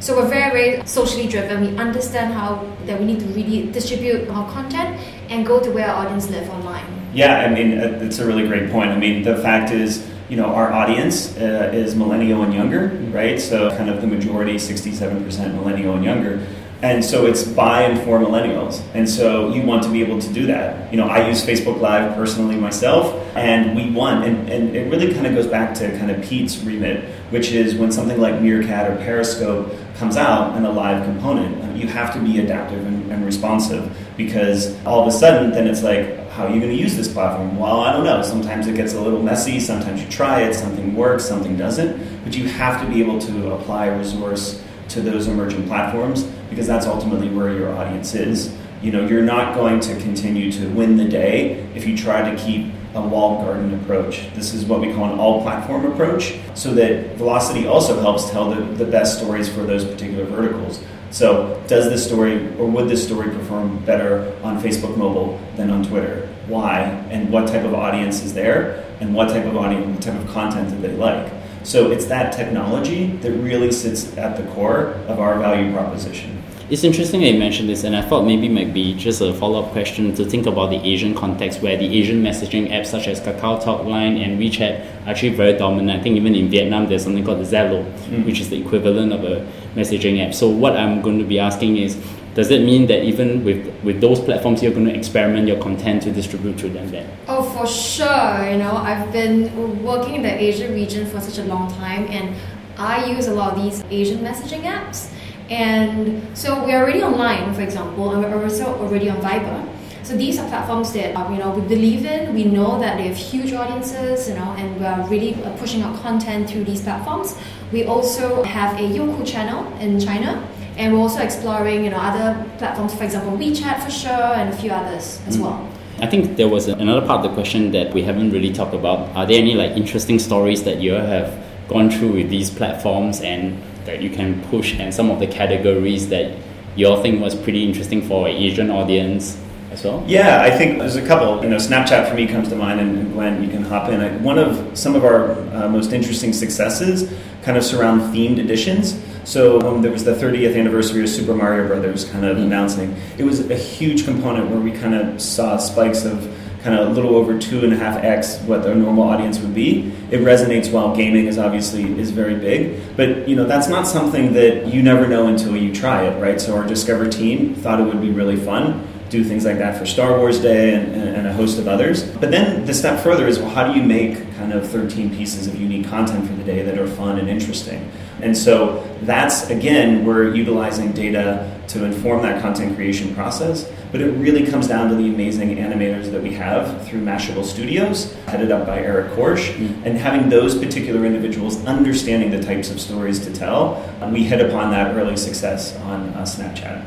So 0.00 0.14
we're 0.14 0.28
very, 0.28 0.50
very 0.50 0.86
socially 0.86 1.28
driven. 1.28 1.62
We 1.62 1.74
understand 1.78 2.34
how 2.34 2.70
that 2.84 3.00
we 3.00 3.06
need 3.06 3.20
to 3.20 3.26
really 3.28 3.72
distribute 3.72 4.28
our 4.28 4.46
content 4.52 5.00
and 5.30 5.46
go 5.46 5.60
to 5.60 5.70
where 5.70 5.88
our 5.88 6.04
audience 6.04 6.28
live 6.28 6.46
online. 6.50 6.84
Yeah, 7.14 7.38
I 7.38 7.48
mean, 7.48 7.72
it's 7.72 8.18
a 8.18 8.26
really 8.26 8.46
great 8.46 8.70
point. 8.70 8.90
I 8.90 8.98
mean, 8.98 9.22
the 9.22 9.38
fact 9.38 9.72
is, 9.72 10.06
you 10.28 10.36
know, 10.36 10.46
our 10.46 10.72
audience 10.72 11.36
uh, 11.36 11.70
is 11.72 11.94
millennial 11.94 12.42
and 12.42 12.54
younger, 12.54 12.88
right? 13.12 13.40
So 13.40 13.70
kind 13.76 13.90
of 13.90 14.00
the 14.00 14.06
majority, 14.06 14.54
67% 14.54 15.54
millennial 15.54 15.94
and 15.94 16.04
younger. 16.04 16.46
And 16.82 17.04
so 17.04 17.26
it's 17.26 17.44
by 17.44 17.82
and 17.82 18.02
for 18.02 18.18
millennials. 18.18 18.82
And 18.92 19.08
so 19.08 19.54
you 19.54 19.62
want 19.62 19.84
to 19.84 19.88
be 19.88 20.02
able 20.02 20.20
to 20.20 20.32
do 20.32 20.46
that. 20.46 20.90
You 20.92 20.98
know, 20.98 21.06
I 21.06 21.28
use 21.28 21.46
Facebook 21.46 21.80
Live 21.80 22.16
personally 22.16 22.56
myself, 22.56 23.14
and 23.36 23.76
we 23.76 23.90
want, 23.90 24.24
and, 24.24 24.48
and 24.48 24.74
it 24.74 24.90
really 24.90 25.14
kind 25.14 25.26
of 25.26 25.34
goes 25.34 25.46
back 25.46 25.74
to 25.74 25.96
kind 25.96 26.10
of 26.10 26.20
Pete's 26.24 26.58
remit, 26.64 27.04
which 27.30 27.52
is 27.52 27.76
when 27.76 27.92
something 27.92 28.20
like 28.20 28.40
Meerkat 28.40 28.90
or 28.90 28.96
Periscope 28.96 29.72
comes 29.96 30.16
out 30.16 30.56
and 30.56 30.66
a 30.66 30.70
live 30.70 31.04
component, 31.04 31.76
you 31.76 31.86
have 31.86 32.12
to 32.14 32.20
be 32.20 32.40
adaptive 32.40 32.84
and, 32.84 33.12
and 33.12 33.24
responsive 33.24 33.96
because 34.16 34.76
all 34.84 35.02
of 35.02 35.06
a 35.06 35.16
sudden 35.16 35.52
then 35.52 35.68
it's 35.68 35.82
like, 35.82 36.18
how 36.32 36.46
are 36.46 36.50
you 36.50 36.60
going 36.60 36.74
to 36.74 36.82
use 36.82 36.96
this 36.96 37.12
platform? 37.12 37.58
Well, 37.58 37.80
I 37.80 37.92
don't 37.92 38.04
know. 38.04 38.22
Sometimes 38.22 38.66
it 38.66 38.74
gets 38.74 38.94
a 38.94 39.00
little 39.00 39.22
messy. 39.22 39.60
Sometimes 39.60 40.02
you 40.02 40.08
try 40.08 40.40
it, 40.40 40.54
something 40.54 40.96
works, 40.96 41.26
something 41.26 41.58
doesn't. 41.58 42.24
But 42.24 42.34
you 42.34 42.48
have 42.48 42.80
to 42.80 42.90
be 42.90 43.02
able 43.02 43.20
to 43.20 43.52
apply 43.52 43.88
resource 43.88 44.62
to 44.88 45.02
those 45.02 45.28
emerging 45.28 45.66
platforms 45.66 46.24
because 46.48 46.66
that's 46.66 46.86
ultimately 46.86 47.28
where 47.28 47.52
your 47.52 47.74
audience 47.76 48.14
is. 48.14 48.56
You 48.80 48.92
know, 48.92 49.06
you're 49.06 49.22
not 49.22 49.54
going 49.54 49.80
to 49.80 49.94
continue 50.00 50.50
to 50.52 50.68
win 50.70 50.96
the 50.96 51.04
day 51.04 51.66
if 51.74 51.86
you 51.86 51.94
try 51.96 52.30
to 52.30 52.42
keep 52.42 52.72
a 52.94 53.00
walled 53.00 53.44
garden 53.44 53.74
approach. 53.74 54.32
This 54.34 54.54
is 54.54 54.64
what 54.64 54.80
we 54.80 54.92
call 54.92 55.12
an 55.12 55.18
all 55.18 55.42
platform 55.42 55.84
approach, 55.84 56.38
so 56.54 56.72
that 56.74 57.16
Velocity 57.16 57.66
also 57.66 58.00
helps 58.00 58.30
tell 58.30 58.50
the, 58.50 58.60
the 58.74 58.84
best 58.84 59.18
stories 59.18 59.48
for 59.48 59.64
those 59.64 59.84
particular 59.84 60.24
verticals. 60.24 60.82
So, 61.12 61.62
does 61.68 61.90
this 61.90 62.02
story 62.06 62.56
or 62.56 62.66
would 62.66 62.88
this 62.88 63.04
story 63.04 63.28
perform 63.28 63.84
better 63.84 64.34
on 64.42 64.62
Facebook 64.62 64.96
mobile 64.96 65.38
than 65.56 65.68
on 65.68 65.82
Twitter? 65.84 66.26
Why? 66.46 66.80
And 67.10 67.30
what 67.30 67.48
type 67.48 67.64
of 67.64 67.74
audience 67.74 68.22
is 68.22 68.32
there? 68.32 68.82
And 68.98 69.14
what 69.14 69.28
type 69.28 69.44
of 69.44 69.54
audience, 69.54 69.86
what 69.86 70.02
type 70.02 70.18
of 70.18 70.26
content 70.32 70.70
do 70.70 70.80
they 70.80 70.96
like? 70.96 71.30
So 71.64 71.90
it's 71.90 72.06
that 72.06 72.32
technology 72.32 73.08
that 73.18 73.30
really 73.30 73.72
sits 73.72 74.16
at 74.16 74.38
the 74.38 74.42
core 74.54 74.94
of 75.06 75.20
our 75.20 75.38
value 75.38 75.70
proposition. 75.72 76.41
It's 76.72 76.84
interesting 76.84 77.20
that 77.20 77.26
you 77.26 77.38
mentioned 77.38 77.68
this, 77.68 77.84
and 77.84 77.94
I 77.94 78.00
thought 78.00 78.24
maybe 78.24 78.46
it 78.46 78.50
might 78.50 78.72
be 78.72 78.94
just 78.94 79.20
a 79.20 79.34
follow 79.34 79.62
up 79.62 79.72
question 79.72 80.14
to 80.14 80.24
think 80.24 80.46
about 80.46 80.70
the 80.70 80.78
Asian 80.78 81.14
context 81.14 81.60
where 81.60 81.76
the 81.76 81.84
Asian 81.84 82.22
messaging 82.22 82.70
apps 82.70 82.86
such 82.86 83.08
as 83.08 83.20
Kakao 83.20 83.62
Talk, 83.62 83.84
Line, 83.84 84.16
and 84.16 84.40
WeChat 84.40 84.80
are 85.04 85.10
actually 85.10 85.34
very 85.34 85.52
dominant. 85.52 86.00
I 86.00 86.02
think 86.02 86.16
even 86.16 86.34
in 86.34 86.48
Vietnam, 86.48 86.88
there's 86.88 87.04
something 87.04 87.26
called 87.26 87.40
the 87.40 87.44
Zalo, 87.44 87.84
mm. 87.84 88.24
which 88.24 88.40
is 88.40 88.48
the 88.48 88.58
equivalent 88.58 89.12
of 89.12 89.22
a 89.22 89.46
messaging 89.74 90.26
app. 90.26 90.32
So, 90.32 90.48
what 90.48 90.74
I'm 90.74 91.02
going 91.02 91.18
to 91.18 91.26
be 91.26 91.38
asking 91.38 91.76
is 91.76 92.02
does 92.34 92.50
it 92.50 92.62
mean 92.64 92.86
that 92.86 93.04
even 93.04 93.44
with, 93.44 93.70
with 93.84 94.00
those 94.00 94.18
platforms 94.18 94.62
you're 94.62 94.72
going 94.72 94.86
to 94.86 94.96
experiment 94.96 95.46
your 95.46 95.62
content 95.62 96.04
to 96.04 96.10
distribute 96.10 96.58
through 96.58 96.70
them 96.70 96.90
then 96.90 97.06
oh 97.28 97.42
for 97.42 97.66
sure 97.66 98.50
you 98.50 98.56
know 98.56 98.74
i've 98.76 99.12
been 99.12 99.82
working 99.82 100.14
in 100.14 100.22
the 100.22 100.42
asia 100.42 100.72
region 100.72 101.04
for 101.04 101.20
such 101.20 101.36
a 101.36 101.44
long 101.44 101.70
time 101.74 102.06
and 102.08 102.34
i 102.78 103.04
use 103.04 103.26
a 103.26 103.34
lot 103.34 103.52
of 103.52 103.62
these 103.62 103.84
asian 103.90 104.20
messaging 104.20 104.62
apps 104.62 105.12
and 105.50 106.36
so 106.36 106.64
we're 106.64 106.80
already 106.82 107.02
online 107.02 107.52
for 107.54 107.62
example 107.62 108.12
and 108.12 108.22
we're 108.22 108.42
also 108.42 108.66
already 108.78 109.08
on 109.08 109.16
viber 109.18 109.68
so 110.02 110.16
these 110.16 110.38
are 110.38 110.48
platforms 110.48 110.92
that 110.94 111.14
uh, 111.16 111.30
you 111.30 111.38
know 111.38 111.50
we 111.50 111.62
believe 111.62 112.04
in. 112.04 112.34
We 112.34 112.44
know 112.44 112.78
that 112.80 112.96
they 112.96 113.06
have 113.06 113.16
huge 113.16 113.52
audiences, 113.52 114.28
you 114.28 114.34
know, 114.34 114.52
and 114.58 114.78
we 114.78 114.84
are 114.84 115.08
really 115.08 115.42
uh, 115.42 115.56
pushing 115.56 115.82
out 115.82 115.96
content 116.02 116.50
through 116.50 116.64
these 116.64 116.82
platforms. 116.82 117.38
We 117.70 117.84
also 117.84 118.42
have 118.42 118.76
a 118.78 118.82
Youku 118.82 119.24
channel 119.24 119.72
in 119.78 120.00
China, 120.00 120.44
and 120.76 120.92
we're 120.92 120.98
also 120.98 121.22
exploring 121.22 121.84
you 121.84 121.90
know 121.90 121.98
other 121.98 122.44
platforms, 122.58 122.94
for 122.94 123.04
example 123.04 123.38
WeChat 123.38 123.84
for 123.84 123.90
sure, 123.90 124.34
and 124.34 124.52
a 124.52 124.56
few 124.56 124.72
others 124.72 125.20
as 125.28 125.38
mm. 125.38 125.42
well. 125.42 125.68
I 126.00 126.06
think 126.06 126.36
there 126.36 126.48
was 126.48 126.66
another 126.66 127.06
part 127.06 127.24
of 127.24 127.30
the 127.30 127.34
question 127.34 127.70
that 127.70 127.94
we 127.94 128.02
haven't 128.02 128.32
really 128.32 128.52
talked 128.52 128.74
about. 128.74 129.14
Are 129.14 129.24
there 129.24 129.38
any 129.38 129.54
like 129.54 129.72
interesting 129.76 130.18
stories 130.18 130.64
that 130.64 130.80
you 130.80 130.92
have 130.92 131.32
gone 131.68 131.90
through 131.90 132.14
with 132.14 132.28
these 132.28 132.50
platforms 132.50 133.20
and 133.20 133.62
that 133.84 134.02
you 134.02 134.10
can 134.10 134.42
push, 134.44 134.78
and 134.78 134.94
some 134.94 135.10
of 135.10 135.18
the 135.18 135.26
categories 135.26 136.08
that 136.08 136.36
you 136.76 136.86
all 136.86 137.02
think 137.02 137.20
was 137.20 137.34
pretty 137.34 137.64
interesting 137.64 138.02
for 138.02 138.28
an 138.28 138.36
Asian 138.36 138.70
audience 138.70 139.38
as 139.70 139.84
well? 139.84 140.04
Yeah, 140.06 140.42
I 140.42 140.50
think 140.50 140.78
there's 140.78 140.96
a 140.96 141.06
couple. 141.06 141.42
You 141.42 141.50
know, 141.50 141.56
Snapchat 141.56 142.08
for 142.08 142.14
me 142.14 142.26
comes 142.26 142.48
to 142.50 142.56
mind, 142.56 142.80
and 142.80 143.12
Gwen, 143.12 143.42
you 143.42 143.50
can 143.50 143.62
hop 143.62 143.88
in. 143.88 144.22
One 144.22 144.38
of 144.38 144.76
some 144.78 144.94
of 144.94 145.04
our 145.04 145.32
uh, 145.54 145.68
most 145.68 145.92
interesting 145.92 146.32
successes 146.32 147.12
kind 147.42 147.56
of 147.56 147.64
surround 147.64 148.00
themed 148.14 148.38
editions. 148.38 149.02
So 149.24 149.60
um, 149.60 149.82
there 149.82 149.92
was 149.92 150.04
the 150.04 150.12
30th 150.12 150.58
anniversary 150.58 151.02
of 151.02 151.08
Super 151.08 151.34
Mario 151.34 151.66
Brothers 151.66 152.04
kind 152.04 152.24
of 152.24 152.36
mm-hmm. 152.36 152.46
announcing. 152.46 152.96
It 153.18 153.24
was 153.24 153.50
a 153.50 153.56
huge 153.56 154.04
component 154.04 154.50
where 154.50 154.60
we 154.60 154.72
kind 154.72 154.94
of 154.94 155.20
saw 155.20 155.56
spikes 155.56 156.04
of 156.04 156.26
kind 156.62 156.78
of 156.78 156.88
a 156.88 156.92
little 156.92 157.16
over 157.16 157.38
two 157.38 157.64
and 157.64 157.72
a 157.72 157.76
half 157.76 158.02
x 158.02 158.38
what 158.42 158.62
their 158.62 158.74
normal 158.74 159.04
audience 159.04 159.38
would 159.40 159.54
be. 159.54 159.92
It 160.10 160.20
resonates 160.20 160.72
well. 160.72 160.94
Gaming 160.94 161.26
is 161.26 161.38
obviously 161.38 161.98
is 161.98 162.10
very 162.10 162.36
big, 162.36 162.96
but 162.96 163.28
you 163.28 163.36
know 163.36 163.44
that's 163.44 163.68
not 163.68 163.86
something 163.86 164.32
that 164.34 164.72
you 164.72 164.82
never 164.82 165.06
know 165.08 165.26
until 165.26 165.56
you 165.56 165.74
try 165.74 166.04
it, 166.04 166.20
right? 166.20 166.40
So 166.40 166.56
our 166.56 166.66
Discover 166.66 167.10
team 167.10 167.54
thought 167.54 167.80
it 167.80 167.84
would 167.84 168.00
be 168.00 168.10
really 168.10 168.36
fun 168.36 168.88
do 169.12 169.22
things 169.22 169.44
like 169.44 169.58
that 169.58 169.78
for 169.78 169.84
Star 169.84 170.18
Wars 170.18 170.40
Day 170.40 170.74
and, 170.74 170.94
and, 170.94 171.26
a 171.26 171.32
host 171.34 171.58
of 171.58 171.68
others. 171.68 172.02
But 172.02 172.30
then 172.30 172.64
the 172.64 172.72
step 172.72 173.02
further 173.02 173.28
is 173.28 173.38
well, 173.38 173.50
how 173.50 173.70
do 173.70 173.78
you 173.78 173.84
make 173.86 174.14
kind 174.36 174.52
of 174.54 174.66
13 174.68 175.10
pieces 175.10 175.46
of 175.46 175.60
unique 175.60 175.86
content 175.86 176.26
for 176.26 176.32
the 176.32 176.42
day 176.42 176.62
that 176.62 176.78
are 176.78 176.86
fun 176.86 177.18
and 177.18 177.28
interesting? 177.28 177.92
And 178.22 178.36
so 178.36 178.88
that's, 179.02 179.50
again, 179.50 180.06
we're 180.06 180.32
utilizing 180.34 180.92
data 180.92 181.60
to 181.68 181.84
inform 181.84 182.22
that 182.22 182.40
content 182.40 182.76
creation 182.76 183.14
process. 183.14 183.70
But 183.90 184.00
it 184.00 184.10
really 184.12 184.46
comes 184.46 184.68
down 184.68 184.88
to 184.90 184.94
the 184.94 185.06
amazing 185.08 185.56
animators 185.56 186.10
that 186.12 186.22
we 186.22 186.32
have 186.34 186.86
through 186.86 187.04
Mashable 187.04 187.44
Studios, 187.44 188.14
headed 188.26 188.50
up 188.50 188.66
by 188.66 188.78
Eric 188.78 189.12
Korsh, 189.12 189.52
mm-hmm. 189.52 189.84
and 189.84 189.98
having 189.98 190.30
those 190.30 190.56
particular 190.56 191.04
individuals 191.04 191.62
understanding 191.66 192.30
the 192.30 192.42
types 192.42 192.70
of 192.70 192.80
stories 192.80 193.18
to 193.26 193.32
tell. 193.32 193.84
We 194.10 194.24
hit 194.24 194.40
upon 194.40 194.70
that 194.70 194.94
early 194.94 195.16
success 195.16 195.76
on 195.80 196.08
uh, 196.10 196.22
Snapchat. 196.22 196.86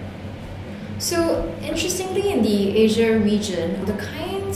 So 0.98 1.54
interestingly, 1.62 2.32
in 2.32 2.42
the 2.42 2.78
Asia 2.78 3.20
region, 3.20 3.86
the 3.86 3.94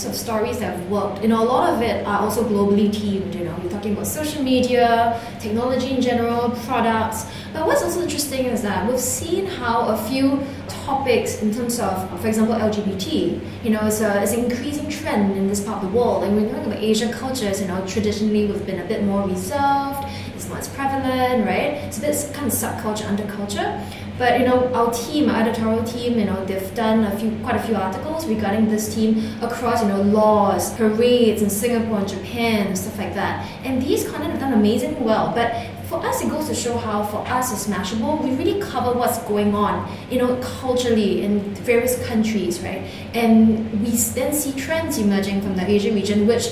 of 0.05 0.15
stories 0.15 0.59
that 0.59 0.77
have 0.77 0.89
worked, 0.89 1.21
you 1.21 1.27
know, 1.27 1.43
a 1.43 1.45
lot 1.45 1.73
of 1.73 1.81
it 1.81 2.05
are 2.05 2.19
also 2.19 2.43
globally 2.43 2.91
teamed. 2.91 3.33
You 3.35 3.45
know, 3.45 3.55
you're 3.61 3.71
talking 3.71 3.93
about 3.93 4.07
social 4.07 4.43
media, 4.43 5.19
technology 5.39 5.91
in 5.95 6.01
general, 6.01 6.51
products. 6.65 7.25
But 7.53 7.65
what's 7.65 7.83
also 7.83 8.01
interesting 8.01 8.45
is 8.45 8.61
that 8.61 8.87
we've 8.87 8.99
seen 8.99 9.45
how 9.45 9.87
a 9.87 9.97
few 10.09 10.45
topics 10.67 11.41
in 11.41 11.53
terms 11.53 11.79
of, 11.79 12.21
for 12.21 12.27
example, 12.27 12.55
LGBT, 12.55 13.63
you 13.63 13.69
know, 13.71 13.85
it's, 13.85 14.01
a, 14.01 14.21
it's 14.21 14.33
an 14.33 14.45
increasing 14.45 14.89
trend 14.89 15.37
in 15.37 15.47
this 15.47 15.63
part 15.63 15.83
of 15.83 15.91
the 15.91 15.97
world. 15.97 16.23
And 16.23 16.35
when 16.35 16.45
you 16.45 16.51
talk 16.51 16.65
about 16.65 16.79
Asian 16.79 17.11
cultures, 17.11 17.61
you 17.61 17.67
know, 17.67 17.85
traditionally 17.85 18.45
we've 18.47 18.65
been 18.65 18.79
a 18.79 18.87
bit 18.87 19.03
more 19.03 19.27
reserved, 19.27 20.05
it's 20.35 20.47
not 20.47 20.59
as 20.59 20.69
prevalent, 20.69 21.45
right? 21.45 21.73
It's 21.85 21.97
a 21.97 22.01
bit 22.01 22.31
kind 22.33 22.47
of 22.47 22.53
subculture, 22.53 23.05
underculture. 23.05 23.69
But 24.19 24.37
you 24.37 24.45
know, 24.45 24.71
our 24.73 24.91
team, 24.93 25.29
our 25.29 25.41
editorial 25.41 25.81
team, 25.85 26.19
you 26.19 26.25
know, 26.25 26.43
they've 26.45 26.75
done 26.75 27.05
a 27.05 27.17
few, 27.17 27.31
quite 27.41 27.55
a 27.55 27.63
few 27.63 27.75
articles 27.75 28.27
regarding 28.27 28.69
this 28.69 28.93
team 28.93 29.41
across, 29.41 29.81
you 29.81 29.87
know, 29.87 30.01
laws, 30.01 30.75
parades 30.75 31.41
in 31.41 31.49
Singapore 31.49 31.99
and 31.99 32.07
Japan 32.07 32.67
and 32.67 32.77
stuff 32.77 32.97
like 32.97 33.13
that. 33.13 33.49
And 33.63 33.81
these 33.81 34.03
content 34.09 34.31
have 34.31 34.41
done 34.41 34.51
amazingly 34.51 35.01
well. 35.01 35.31
But 35.33 35.55
for 35.87 36.05
us, 36.05 36.21
it 36.21 36.29
goes 36.29 36.49
to 36.49 36.53
show 36.53 36.77
how, 36.77 37.03
for 37.05 37.25
us 37.29 37.53
as 37.53 37.73
Mashable, 37.73 38.21
we 38.21 38.35
really 38.35 38.61
cover 38.61 38.91
what's 38.91 39.19
going 39.19 39.55
on, 39.55 39.89
you 40.11 40.19
know, 40.19 40.35
culturally 40.59 41.23
in 41.23 41.39
various 41.55 42.05
countries, 42.05 42.59
right? 42.59 42.83
And 43.13 43.71
we 43.81 43.91
then 43.91 44.33
see 44.33 44.51
trends 44.51 44.97
emerging 44.97 45.41
from 45.41 45.55
the 45.55 45.65
Asian 45.65 45.95
region, 45.95 46.27
which 46.27 46.49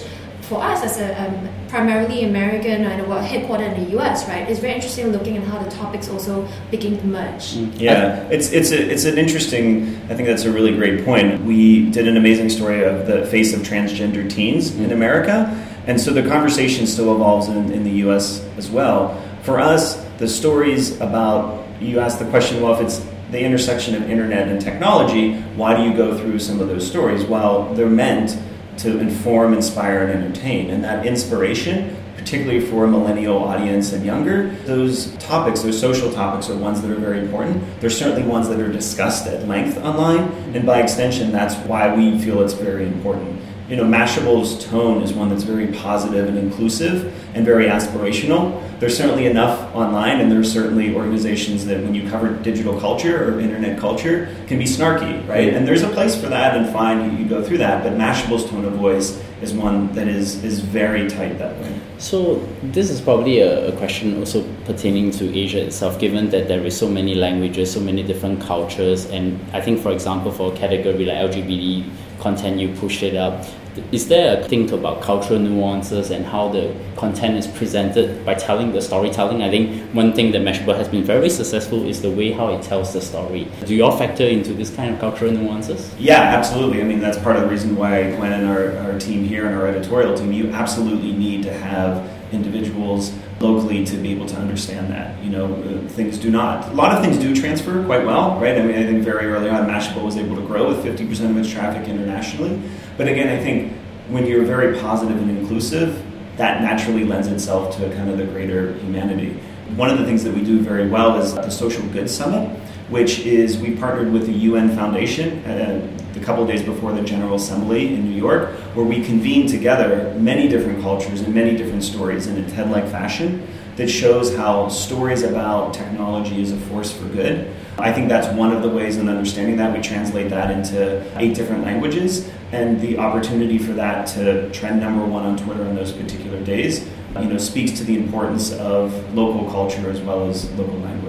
for 0.47 0.63
us 0.63 0.81
as 0.81 0.97
a 0.97 1.09
um, 1.21 1.49
primarily 1.67 2.23
American 2.23 2.85
and 2.85 3.05
well, 3.07 3.21
headquartered 3.21 3.75
in 3.75 3.83
the 3.83 3.99
US, 3.99 4.27
right, 4.29 4.49
it's 4.49 4.59
very 4.59 4.73
interesting 4.73 5.07
looking 5.07 5.35
at 5.35 5.43
how 5.43 5.59
the 5.59 5.69
topics 5.69 6.09
also 6.09 6.47
begin 6.71 6.97
to 6.97 7.05
merge. 7.05 7.55
Mm. 7.55 7.79
Yeah, 7.79 8.27
it's 8.29 8.51
it's 8.51 8.71
a, 8.71 8.91
it's 8.91 9.03
an 9.03 9.17
interesting. 9.17 9.97
I 10.09 10.15
think 10.15 10.27
that's 10.27 10.45
a 10.45 10.51
really 10.51 10.73
great 10.73 11.03
point. 11.03 11.43
We 11.43 11.89
did 11.91 12.07
an 12.07 12.15
amazing 12.15 12.49
story 12.49 12.83
of 12.83 13.07
the 13.07 13.25
face 13.25 13.53
of 13.53 13.61
transgender 13.61 14.29
teens 14.29 14.71
mm. 14.71 14.85
in 14.85 14.91
America, 14.91 15.51
and 15.85 15.99
so 15.99 16.11
the 16.11 16.27
conversation 16.27 16.87
still 16.87 17.13
evolves 17.13 17.49
in, 17.49 17.71
in 17.71 17.83
the 17.83 17.95
U.S. 18.05 18.41
as 18.57 18.69
well. 18.69 19.21
For 19.43 19.59
us, 19.59 20.01
the 20.17 20.27
stories 20.27 20.99
about 21.01 21.65
you 21.81 21.99
asked 21.99 22.19
the 22.19 22.29
question, 22.29 22.61
well, 22.61 22.73
if 22.73 22.81
it's 22.81 23.05
the 23.31 23.39
intersection 23.41 23.95
of 23.95 24.09
internet 24.09 24.47
and 24.47 24.61
technology, 24.61 25.35
why 25.55 25.75
do 25.75 25.83
you 25.83 25.93
go 25.95 26.17
through 26.17 26.39
some 26.39 26.61
of 26.61 26.69
those 26.69 26.87
stories? 26.87 27.25
Well, 27.25 27.73
they're 27.73 27.89
meant 27.89 28.37
to 28.77 28.99
inform, 28.99 29.53
inspire, 29.53 30.05
and 30.05 30.23
entertain. 30.23 30.69
And 30.69 30.83
that 30.83 31.05
inspiration, 31.05 31.95
particularly 32.15 32.61
for 32.61 32.85
a 32.85 32.87
millennial 32.87 33.37
audience 33.37 33.93
and 33.93 34.05
younger, 34.05 34.49
those 34.65 35.13
topics, 35.15 35.61
those 35.61 35.79
social 35.79 36.11
topics, 36.11 36.49
are 36.49 36.57
ones 36.57 36.81
that 36.81 36.91
are 36.91 36.95
very 36.95 37.19
important. 37.19 37.63
They're 37.79 37.89
certainly 37.89 38.23
ones 38.23 38.49
that 38.49 38.59
are 38.59 38.71
discussed 38.71 39.27
at 39.27 39.47
length 39.47 39.77
online, 39.77 40.23
and 40.53 40.65
by 40.65 40.81
extension, 40.81 41.31
that's 41.31 41.55
why 41.67 41.93
we 41.93 42.19
feel 42.19 42.41
it's 42.41 42.53
very 42.53 42.85
important 42.85 43.37
you 43.69 43.75
know, 43.75 43.83
Mashable's 43.83 44.63
tone 44.63 45.01
is 45.01 45.13
one 45.13 45.29
that's 45.29 45.43
very 45.43 45.67
positive 45.67 46.27
and 46.29 46.37
inclusive 46.37 47.13
and 47.37 47.45
very 47.45 47.65
aspirational. 47.65 48.61
There's 48.79 48.97
certainly 48.97 49.27
enough 49.27 49.73
online, 49.75 50.19
and 50.19 50.31
there's 50.31 50.51
certainly 50.51 50.95
organizations 50.95 51.65
that, 51.67 51.83
when 51.83 51.93
you 51.93 52.09
cover 52.09 52.33
digital 52.43 52.79
culture 52.79 53.23
or 53.23 53.39
internet 53.39 53.79
culture, 53.79 54.35
can 54.47 54.57
be 54.57 54.65
snarky, 54.65 55.25
right? 55.27 55.53
And 55.53 55.67
there's 55.67 55.83
a 55.83 55.89
place 55.89 56.19
for 56.19 56.27
that, 56.29 56.57
and 56.57 56.71
fine, 56.73 57.11
you, 57.11 57.19
you 57.19 57.25
go 57.29 57.43
through 57.43 57.59
that. 57.59 57.83
But 57.83 57.93
Mashable's 57.93 58.49
tone 58.49 58.65
of 58.65 58.73
voice 58.73 59.23
is 59.41 59.53
one 59.53 59.93
that 59.93 60.07
is, 60.07 60.43
is 60.43 60.59
very 60.59 61.07
tight 61.07 61.37
that 61.37 61.55
way. 61.59 61.79
So 61.99 62.47
this 62.63 62.89
is 62.89 62.99
probably 63.01 63.39
a, 63.39 63.67
a, 63.67 63.77
question 63.77 64.17
also 64.17 64.43
pertaining 64.65 65.11
to 65.11 65.37
Asia 65.37 65.63
itself, 65.63 65.99
given 65.99 66.29
that 66.31 66.47
there 66.47 66.65
is 66.65 66.75
so 66.77 66.89
many 66.89 67.13
languages, 67.13 67.71
so 67.71 67.79
many 67.79 68.01
different 68.01 68.41
cultures, 68.41 69.05
and 69.05 69.39
I 69.53 69.61
think, 69.61 69.79
for 69.81 69.91
example, 69.91 70.31
for 70.31 70.53
a 70.53 70.55
category 70.55 71.05
like 71.05 71.17
LGBT 71.17 71.87
content, 72.19 72.59
you 72.59 72.69
push 72.75 73.03
it 73.03 73.15
up 73.15 73.45
is 73.91 74.07
there 74.07 74.39
a 74.39 74.43
think 74.47 74.71
about 74.71 75.01
cultural 75.01 75.39
nuances 75.39 76.11
and 76.11 76.25
how 76.25 76.49
the 76.49 76.73
content 76.95 77.37
is 77.37 77.47
presented 77.47 78.25
by 78.25 78.33
telling 78.33 78.71
the 78.71 78.81
storytelling? 78.81 79.41
I 79.41 79.49
think 79.49 79.93
one 79.93 80.13
thing 80.13 80.31
that 80.31 80.41
Mashable 80.41 80.75
has 80.75 80.87
been 80.87 81.03
very 81.03 81.29
successful 81.29 81.87
is 81.87 82.01
the 82.01 82.11
way 82.11 82.31
how 82.31 82.49
it 82.49 82.63
tells 82.63 82.93
the 82.93 83.01
story. 83.01 83.47
Do 83.65 83.75
you 83.75 83.83
all 83.85 83.97
factor 83.97 84.25
into 84.25 84.53
this 84.53 84.73
kind 84.75 84.93
of 84.93 84.99
cultural 84.99 85.31
nuances? 85.31 85.93
Yeah, 85.97 86.21
absolutely. 86.21 86.81
I 86.81 86.85
mean, 86.85 86.99
that's 86.99 87.17
part 87.17 87.35
of 87.35 87.43
the 87.43 87.49
reason 87.49 87.75
why 87.75 88.15
Gwen 88.15 88.33
and 88.33 88.47
our, 88.47 88.77
our 88.77 88.99
team 88.99 89.23
here 89.23 89.45
and 89.47 89.55
our 89.55 89.67
editorial 89.67 90.15
team, 90.15 90.31
you 90.31 90.51
absolutely 90.51 91.11
need 91.11 91.43
to 91.43 91.53
have 91.53 92.09
individuals 92.31 93.13
locally 93.39 93.85
to 93.85 93.97
be 93.97 94.11
able 94.11 94.25
to 94.25 94.35
understand 94.35 94.91
that. 94.91 95.23
You 95.23 95.29
know, 95.29 95.53
uh, 95.53 95.87
things 95.89 96.17
do 96.17 96.31
not. 96.31 96.67
A 96.69 96.73
lot 96.73 96.95
of 96.95 97.03
things 97.03 97.17
do 97.17 97.35
transfer 97.35 97.83
quite 97.85 98.05
well, 98.05 98.39
right? 98.39 98.57
I 98.57 98.61
mean, 98.61 98.75
I 98.75 98.83
think 98.83 99.03
very 99.03 99.27
early 99.27 99.49
on, 99.49 99.67
Mashable 99.67 100.03
was 100.03 100.17
able 100.17 100.35
to 100.35 100.41
grow 100.41 100.67
with 100.67 100.83
50% 100.83 101.29
of 101.29 101.37
its 101.37 101.49
traffic 101.49 101.87
internationally. 101.87 102.61
But 102.97 103.07
again, 103.07 103.27
I 103.27 103.41
think 103.41 103.73
when 104.09 104.25
you're 104.25 104.45
very 104.45 104.79
positive 104.79 105.17
and 105.17 105.29
inclusive, 105.37 106.03
that 106.37 106.61
naturally 106.61 107.03
lends 107.03 107.27
itself 107.27 107.75
to 107.77 107.89
kind 107.95 108.09
of 108.09 108.17
the 108.17 108.25
greater 108.25 108.73
humanity. 108.73 109.39
One 109.75 109.89
of 109.89 109.97
the 109.97 110.05
things 110.05 110.23
that 110.23 110.33
we 110.33 110.43
do 110.43 110.59
very 110.59 110.87
well 110.87 111.19
is 111.21 111.33
the 111.33 111.49
Social 111.49 111.83
Good 111.89 112.09
Summit, 112.09 112.47
which 112.89 113.19
is 113.19 113.57
we 113.57 113.75
partnered 113.75 114.13
with 114.13 114.25
the 114.27 114.33
UN 114.33 114.75
Foundation 114.75 115.43
uh, 115.45 116.06
a 116.17 116.23
couple 116.23 116.45
days 116.45 116.63
before 116.63 116.91
the 116.93 117.01
General 117.01 117.35
Assembly 117.35 117.93
in 117.93 118.09
New 118.09 118.15
York, 118.17 118.49
where 118.75 118.85
we 118.85 119.03
convened 119.03 119.49
together 119.49 120.13
many 120.17 120.47
different 120.47 120.81
cultures 120.81 121.21
and 121.21 121.33
many 121.33 121.55
different 121.55 121.83
stories 121.83 122.27
in 122.27 122.43
a 122.43 122.49
TED 122.49 122.71
like 122.71 122.87
fashion 122.87 123.47
that 123.75 123.87
shows 123.87 124.35
how 124.35 124.67
stories 124.67 125.21
about 125.21 125.73
technology 125.73 126.41
is 126.41 126.51
a 126.51 126.57
force 126.57 126.91
for 126.91 127.05
good. 127.09 127.53
I 127.77 127.93
think 127.93 128.09
that's 128.09 128.27
one 128.35 128.51
of 128.51 128.63
the 128.63 128.69
ways 128.69 128.97
in 128.97 129.07
understanding 129.07 129.57
that. 129.57 129.75
We 129.75 129.81
translate 129.83 130.29
that 130.31 130.49
into 130.49 131.05
eight 131.19 131.35
different 131.35 131.63
languages, 131.63 132.29
and 132.51 132.81
the 132.81 132.97
opportunity 132.97 133.59
for 133.59 133.73
that 133.73 134.07
to 134.07 134.49
trend 134.51 134.79
number 134.79 135.05
one 135.05 135.25
on 135.25 135.37
Twitter 135.37 135.63
on 135.63 135.75
those 135.75 135.91
particular 135.91 136.41
days, 136.43 136.89
you 137.19 137.25
know, 137.25 137.37
speaks 137.37 137.71
to 137.73 137.83
the 137.83 137.95
importance 137.95 138.51
of 138.53 139.13
local 139.13 139.49
culture 139.51 139.91
as 139.91 140.01
well 140.01 140.27
as 140.27 140.51
local 140.53 140.79
language. 140.79 141.06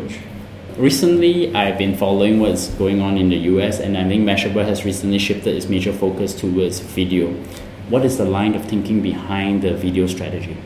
Recently, 0.78 1.52
I've 1.56 1.76
been 1.76 1.96
following 1.96 2.38
what's 2.38 2.68
going 2.74 3.00
on 3.00 3.18
in 3.18 3.30
the 3.30 3.36
US, 3.50 3.80
and 3.80 3.98
I 3.98 4.06
think 4.06 4.24
Mashable 4.24 4.64
has 4.64 4.84
recently 4.84 5.18
shifted 5.18 5.56
its 5.56 5.68
major 5.68 5.92
focus 5.92 6.32
towards 6.32 6.78
video. 6.78 7.32
What 7.88 8.04
is 8.04 8.16
the 8.16 8.24
line 8.24 8.54
of 8.54 8.64
thinking 8.64 9.02
behind 9.02 9.62
the 9.62 9.74
video 9.74 10.06
strategy? 10.06 10.56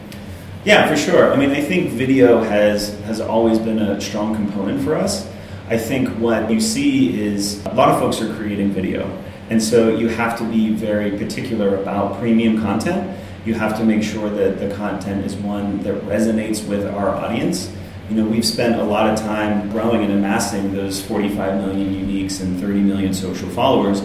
Yeah, 0.66 0.86
for 0.86 0.98
sure. 0.98 1.32
I 1.32 1.36
mean, 1.36 1.52
I 1.52 1.62
think 1.62 1.92
video 1.92 2.42
has 2.42 3.00
has 3.04 3.22
always 3.22 3.58
been 3.58 3.78
a 3.78 3.98
strong 4.02 4.34
component 4.34 4.84
for 4.84 4.96
us. 4.96 5.26
I 5.70 5.78
think 5.78 6.10
what 6.18 6.50
you 6.50 6.60
see 6.60 7.18
is 7.18 7.64
a 7.64 7.72
lot 7.72 7.88
of 7.88 7.98
folks 7.98 8.20
are 8.20 8.34
creating 8.36 8.72
video, 8.72 9.08
and 9.48 9.62
so 9.62 9.88
you 9.96 10.08
have 10.08 10.36
to 10.36 10.44
be 10.44 10.74
very 10.74 11.16
particular 11.16 11.76
about 11.80 12.18
premium 12.18 12.60
content. 12.60 13.16
You 13.46 13.54
have 13.54 13.78
to 13.78 13.84
make 13.84 14.02
sure 14.02 14.28
that 14.28 14.60
the 14.60 14.76
content 14.76 15.24
is 15.24 15.36
one 15.36 15.82
that 15.84 15.94
resonates 16.02 16.68
with 16.68 16.86
our 16.86 17.08
audience. 17.08 17.72
You 18.10 18.16
know, 18.16 18.24
we've 18.24 18.44
spent 18.44 18.80
a 18.80 18.84
lot 18.84 19.08
of 19.08 19.18
time 19.18 19.70
growing 19.70 20.02
and 20.02 20.12
amassing 20.12 20.74
those 20.74 21.00
45 21.02 21.60
million 21.60 21.94
uniques 21.94 22.40
and 22.40 22.60
30 22.60 22.80
million 22.80 23.14
social 23.14 23.48
followers. 23.50 24.02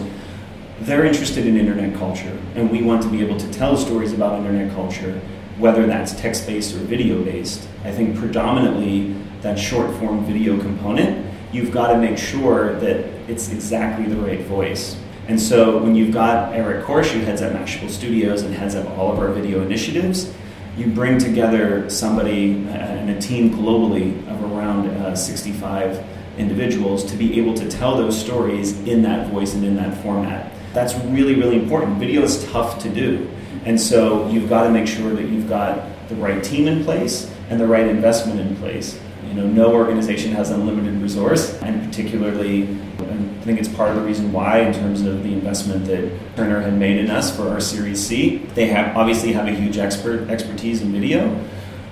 They're 0.80 1.04
interested 1.04 1.46
in 1.46 1.56
internet 1.56 1.98
culture, 1.98 2.38
and 2.54 2.70
we 2.70 2.82
want 2.82 3.02
to 3.02 3.08
be 3.08 3.20
able 3.20 3.36
to 3.38 3.50
tell 3.50 3.76
stories 3.76 4.12
about 4.12 4.38
internet 4.38 4.72
culture 4.74 5.20
whether 5.58 5.86
that's 5.86 6.12
text 6.12 6.46
based 6.46 6.74
or 6.74 6.78
video 6.78 7.22
based. 7.24 7.66
I 7.84 7.90
think 7.90 8.16
predominantly 8.16 9.14
that 9.42 9.58
short 9.58 9.92
form 9.96 10.24
video 10.24 10.58
component, 10.58 11.26
you've 11.52 11.72
got 11.72 11.92
to 11.92 11.98
make 11.98 12.16
sure 12.16 12.78
that 12.78 13.04
it's 13.28 13.50
exactly 13.50 14.06
the 14.06 14.16
right 14.16 14.40
voice. 14.42 14.96
And 15.26 15.40
so 15.40 15.78
when 15.78 15.94
you've 15.94 16.14
got 16.14 16.54
Eric 16.54 16.84
Korsh, 16.84 17.08
who 17.08 17.20
heads 17.20 17.42
up 17.42 17.52
Mashable 17.52 17.90
Studios 17.90 18.42
and 18.42 18.54
heads 18.54 18.74
up 18.74 18.88
all 18.96 19.12
of 19.12 19.18
our 19.18 19.28
video 19.28 19.60
initiatives, 19.62 20.32
you 20.78 20.86
bring 20.86 21.18
together 21.18 21.90
somebody 21.90 22.64
uh, 22.68 22.70
and 22.70 23.10
a 23.10 23.20
team 23.20 23.50
globally 23.50 24.16
of 24.28 24.52
around 24.52 24.86
uh, 24.88 25.16
65 25.16 26.04
individuals 26.38 27.04
to 27.10 27.16
be 27.16 27.38
able 27.38 27.52
to 27.54 27.68
tell 27.68 27.96
those 27.96 28.18
stories 28.18 28.78
in 28.86 29.02
that 29.02 29.28
voice 29.28 29.54
and 29.54 29.64
in 29.64 29.74
that 29.74 30.00
format. 30.02 30.52
That's 30.72 30.94
really, 31.06 31.34
really 31.34 31.56
important. 31.56 31.98
Video 31.98 32.22
is 32.22 32.44
tough 32.52 32.80
to 32.82 32.88
do. 32.88 33.28
And 33.64 33.80
so 33.80 34.28
you've 34.28 34.48
got 34.48 34.64
to 34.64 34.70
make 34.70 34.86
sure 34.86 35.12
that 35.14 35.24
you've 35.24 35.48
got 35.48 35.84
the 36.08 36.14
right 36.14 36.42
team 36.44 36.68
in 36.68 36.84
place 36.84 37.28
and 37.50 37.60
the 37.60 37.66
right 37.66 37.86
investment 37.86 38.38
in 38.38 38.54
place. 38.56 39.00
You 39.26 39.34
know, 39.34 39.46
no 39.46 39.74
organization 39.74 40.32
has 40.32 40.50
unlimited 40.50 41.02
resource, 41.02 41.60
and 41.60 41.84
particularly, 41.84 42.62
think 43.48 43.60
it's 43.60 43.74
part 43.74 43.88
of 43.88 43.96
the 43.96 44.02
reason 44.02 44.30
why, 44.30 44.58
in 44.58 44.74
terms 44.74 45.00
of 45.00 45.22
the 45.22 45.32
investment 45.32 45.86
that 45.86 46.36
Turner 46.36 46.60
had 46.60 46.74
made 46.78 46.98
in 46.98 47.08
us 47.08 47.34
for 47.34 47.48
our 47.48 47.60
Series 47.60 48.06
C, 48.06 48.36
they 48.54 48.66
have 48.66 48.94
obviously 48.94 49.32
have 49.32 49.48
a 49.48 49.52
huge 49.52 49.78
expert 49.78 50.28
expertise 50.28 50.82
in 50.82 50.92
video. 50.92 51.34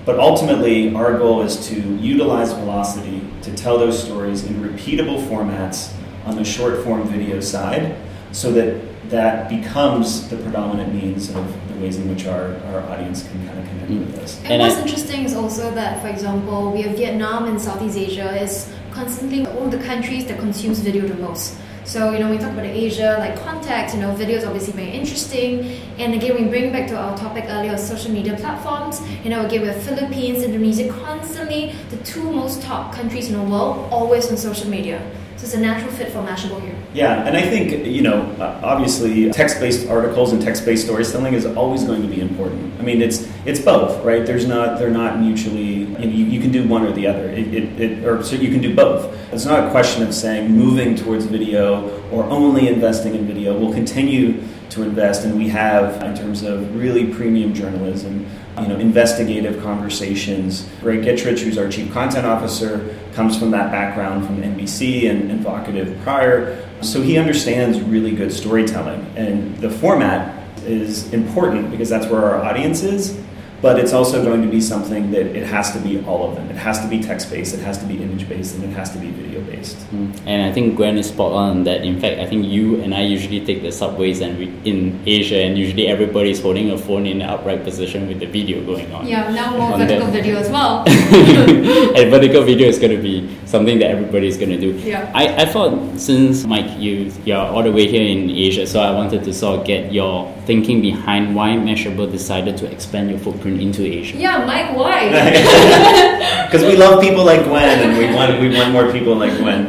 But 0.05 0.21
ultimately, 0.21 0.95
our 0.95 1.17
goal 1.17 1.41
is 1.41 1.67
to 1.69 1.75
utilize 1.97 2.53
velocity 2.53 3.23
to 3.41 3.55
tell 3.55 3.79
those 3.79 4.01
stories 4.01 4.45
in 4.45 4.57
repeatable 4.57 5.27
formats 5.29 5.95
on 6.27 6.37
the 6.37 6.45
short 6.45 6.85
form 6.85 7.09
video 7.09 7.41
side 7.41 7.97
so 8.33 8.53
that 8.53 8.79
that 9.09 9.49
becomes 9.49 10.29
the 10.29 10.37
predominant 10.37 10.93
means 10.93 11.31
of 11.31 11.69
the 11.69 11.81
ways 11.81 11.97
in 11.97 12.07
which 12.11 12.27
our, 12.27 12.55
our 12.67 12.81
audience 12.91 13.27
can 13.27 13.47
kind 13.47 13.59
of 13.59 13.67
connect 13.67 13.91
mm. 13.91 14.07
with 14.07 14.19
us. 14.19 14.39
And, 14.41 14.53
and 14.53 14.63
what's 14.63 14.75
I, 14.75 14.83
interesting 14.83 15.25
is 15.25 15.35
also 15.35 15.71
that, 15.71 16.03
for 16.03 16.09
example, 16.09 16.71
we 16.71 16.83
have 16.83 16.97
Vietnam 16.97 17.47
and 17.47 17.59
Southeast 17.59 17.97
Asia 17.97 18.43
is 18.43 18.71
constantly 18.97 19.47
all 19.47 19.69
the 19.69 19.79
countries 19.91 20.25
that 20.27 20.39
consumes 20.39 20.81
video 20.81 21.07
the 21.07 21.21
most. 21.29 21.55
So, 21.85 22.13
you 22.13 22.19
know, 22.19 22.31
we 22.31 22.39
talk 22.39 22.53
about 22.53 22.65
Asia, 22.65 23.17
like 23.21 23.39
context, 23.45 23.95
you 23.95 24.01
know, 24.01 24.13
video 24.15 24.39
is 24.39 24.45
obviously 24.45 24.73
very 24.73 24.91
interesting. 24.91 25.51
And 25.99 26.15
again, 26.15 26.35
we 26.35 26.49
bring 26.49 26.73
back 26.73 26.89
to 26.89 26.97
our 26.97 27.17
topic 27.17 27.45
earlier, 27.47 27.77
social 27.77 28.11
media 28.11 28.35
platforms. 28.37 29.01
You 29.23 29.31
know, 29.31 29.47
again, 29.47 29.61
with 29.61 29.77
Philippines, 29.87 30.43
Indonesia, 30.43 30.89
constantly 31.05 31.75
the 31.91 31.99
two 31.99 32.25
most 32.33 32.63
top 32.63 32.93
countries 32.93 33.29
in 33.29 33.35
the 33.37 33.43
world, 33.43 33.87
always 33.93 34.29
on 34.31 34.37
social 34.37 34.69
media. 34.69 34.99
So 35.37 35.45
it's 35.45 35.55
a 35.55 35.61
natural 35.61 35.93
fit 35.93 36.09
for 36.11 36.21
Mashable 36.25 36.61
here. 36.63 36.75
Yeah, 36.95 37.27
and 37.27 37.37
I 37.37 37.43
think, 37.43 37.87
you 37.87 38.01
know, 38.01 38.35
obviously 38.65 39.31
text 39.31 39.61
based 39.61 39.87
articles 39.89 40.33
and 40.33 40.41
text 40.41 40.65
based 40.65 40.87
storytelling 40.87 41.35
is 41.35 41.45
always 41.45 41.85
going 41.85 42.01
to 42.01 42.09
be 42.09 42.21
important. 42.23 42.73
I 42.81 42.83
mean, 42.83 43.03
it's 43.03 43.29
it's 43.47 43.61
both, 43.61 44.05
right? 44.05 44.27
There's 44.27 44.45
not, 44.45 44.79
they're 44.79 44.91
not 44.91 45.21
mutually, 45.21 45.75
you, 45.75 45.87
know, 45.87 46.01
you, 46.01 46.25
you 46.25 46.41
can 46.41 46.51
do 46.51 46.67
one 46.67 46.83
or 46.83 46.91
the 46.93 47.07
other, 47.07 47.31
it, 47.31 47.55
it, 47.55 47.81
it, 47.81 48.05
or 48.05 48.23
so 48.23 48.35
you 48.35 48.51
can 48.51 48.61
do 48.61 48.75
both. 48.75 49.17
It's 49.33 49.45
not 49.45 49.69
a 49.69 49.71
question 49.71 50.03
of 50.03 50.13
saying 50.13 50.51
moving 50.51 50.97
towards 50.97 51.27
video 51.27 52.01
or 52.11 52.25
only 52.25 52.67
investing 52.67 53.15
in 53.15 53.25
video. 53.25 53.57
We'll 53.57 53.73
continue 53.73 54.43
to 54.71 54.83
invest, 54.83 55.25
and 55.25 55.39
we 55.39 55.49
have 55.49 56.03
in 56.03 56.17
terms 56.17 56.43
of 56.43 56.75
really 56.75 57.13
premium 57.15 57.55
journalism 57.55 58.27
you 58.61 58.67
know, 58.67 58.79
investigative 58.79 59.63
conversations. 59.63 60.69
Greg 60.81 61.03
Gittrich, 61.03 61.39
who's 61.39 61.57
our 61.57 61.69
chief 61.69 61.93
content 61.93 62.27
officer, 62.27 62.97
comes 63.13 63.39
from 63.39 63.53
that 63.53 63.71
background 63.71 64.27
from 64.27 64.43
NBC 64.43 65.09
and, 65.09 65.31
and 65.31 65.45
Vocativ 65.45 66.03
prior. 66.03 66.69
So 66.81 67.01
he 67.01 67.17
understands 67.17 67.81
really 67.81 68.13
good 68.13 68.33
storytelling. 68.33 69.07
And 69.15 69.57
the 69.59 69.71
format 69.71 70.43
is 70.65 71.13
important 71.13 71.71
because 71.71 71.89
that's 71.89 72.07
where 72.07 72.25
our 72.25 72.43
audience 72.43 72.83
is 72.83 73.23
but 73.67 73.81
it's 73.81 73.93
also 73.93 74.23
going 74.23 74.43
to 74.43 74.49
be 74.49 74.61
something 74.61 75.11
that 75.11 75.27
it 75.35 75.45
has 75.45 75.73
to 75.73 75.81
be 75.81 75.99
all 76.05 76.29
of 76.29 76.37
them. 76.37 76.49
It 76.49 76.55
has 76.55 76.79
to 76.83 76.87
be 76.87 77.03
text 77.03 77.29
based, 77.31 77.53
it 77.53 77.63
has 77.69 77.77
to 77.79 77.85
be 77.85 78.01
image 78.01 78.29
based, 78.29 78.55
and 78.55 78.63
it 78.63 78.73
has 78.81 78.93
to 78.93 78.99
be 78.99 79.11
video 79.11 79.41
based. 79.41 79.77
Mm. 79.91 80.23
And 80.25 80.39
I 80.49 80.53
think 80.53 80.77
Gwen 80.77 80.97
is 80.97 81.09
spot 81.09 81.33
on 81.33 81.65
that. 81.65 81.83
In 81.83 81.99
fact, 82.01 82.21
I 82.21 82.27
think 82.27 82.47
you 82.47 82.81
and 82.81 82.95
I 82.95 83.03
usually 83.03 83.45
take 83.45 83.63
the 83.63 83.73
subways 83.73 84.21
and 84.21 84.39
we, 84.39 84.47
in 84.71 85.03
Asia, 85.05 85.41
and 85.43 85.59
usually 85.59 85.89
everybody 85.89 86.31
is 86.31 86.41
holding 86.41 86.71
a 86.71 86.79
phone 86.79 87.07
in 87.07 87.23
an 87.23 87.29
upright 87.29 87.65
position 87.65 88.07
with 88.07 88.21
the 88.21 88.27
video 88.27 88.65
going 88.65 88.93
on. 88.93 89.05
Yeah, 89.05 89.33
now 89.33 89.57
more 89.59 89.77
vertical 89.83 90.13
video 90.13 90.37
as 90.37 90.49
well. 90.49 90.85
and 90.89 92.11
vertical 92.15 92.45
video 92.45 92.69
is 92.69 92.79
going 92.79 92.95
to 92.97 93.03
be 93.03 93.17
something 93.47 93.81
that 93.81 93.91
everybody 93.91 94.29
is 94.29 94.37
going 94.37 94.51
to 94.51 94.61
do. 94.61 94.79
Yeah. 94.79 95.11
I, 95.13 95.43
I 95.43 95.47
thought 95.47 95.99
since 95.99 96.45
Mike, 96.45 96.79
you 96.79 97.13
you're 97.25 97.47
all 97.55 97.65
the 97.65 97.73
way 97.73 97.89
here 97.89 98.07
in 98.07 98.31
Asia, 98.31 98.65
so 98.65 98.79
I 98.79 98.93
wanted 98.93 99.25
to 99.25 99.35
sort 99.35 99.59
of 99.59 99.67
get 99.67 99.93
your 99.93 100.33
thinking 100.47 100.81
behind 100.81 101.35
why 101.35 101.49
Mashable 101.51 102.09
decided 102.11 102.57
to 102.59 102.71
expand 102.71 103.11
your 103.11 103.19
footprint 103.19 103.56
into 103.61 103.83
Asia. 103.85 104.17
Yeah, 104.17 104.45
Mike, 104.45 104.77
why? 104.77 105.11
Because 106.47 106.63
we 106.63 106.77
love 106.77 107.03
people 107.03 107.25
like 107.25 107.45
Gwen, 107.45 107.81
and 107.81 107.99
we 107.99 108.15
want 108.15 108.41
we 108.41 108.57
want 108.57 108.73
more 108.73 108.93
people 108.93 109.17
like 109.17 109.37
Gwen. 109.39 109.67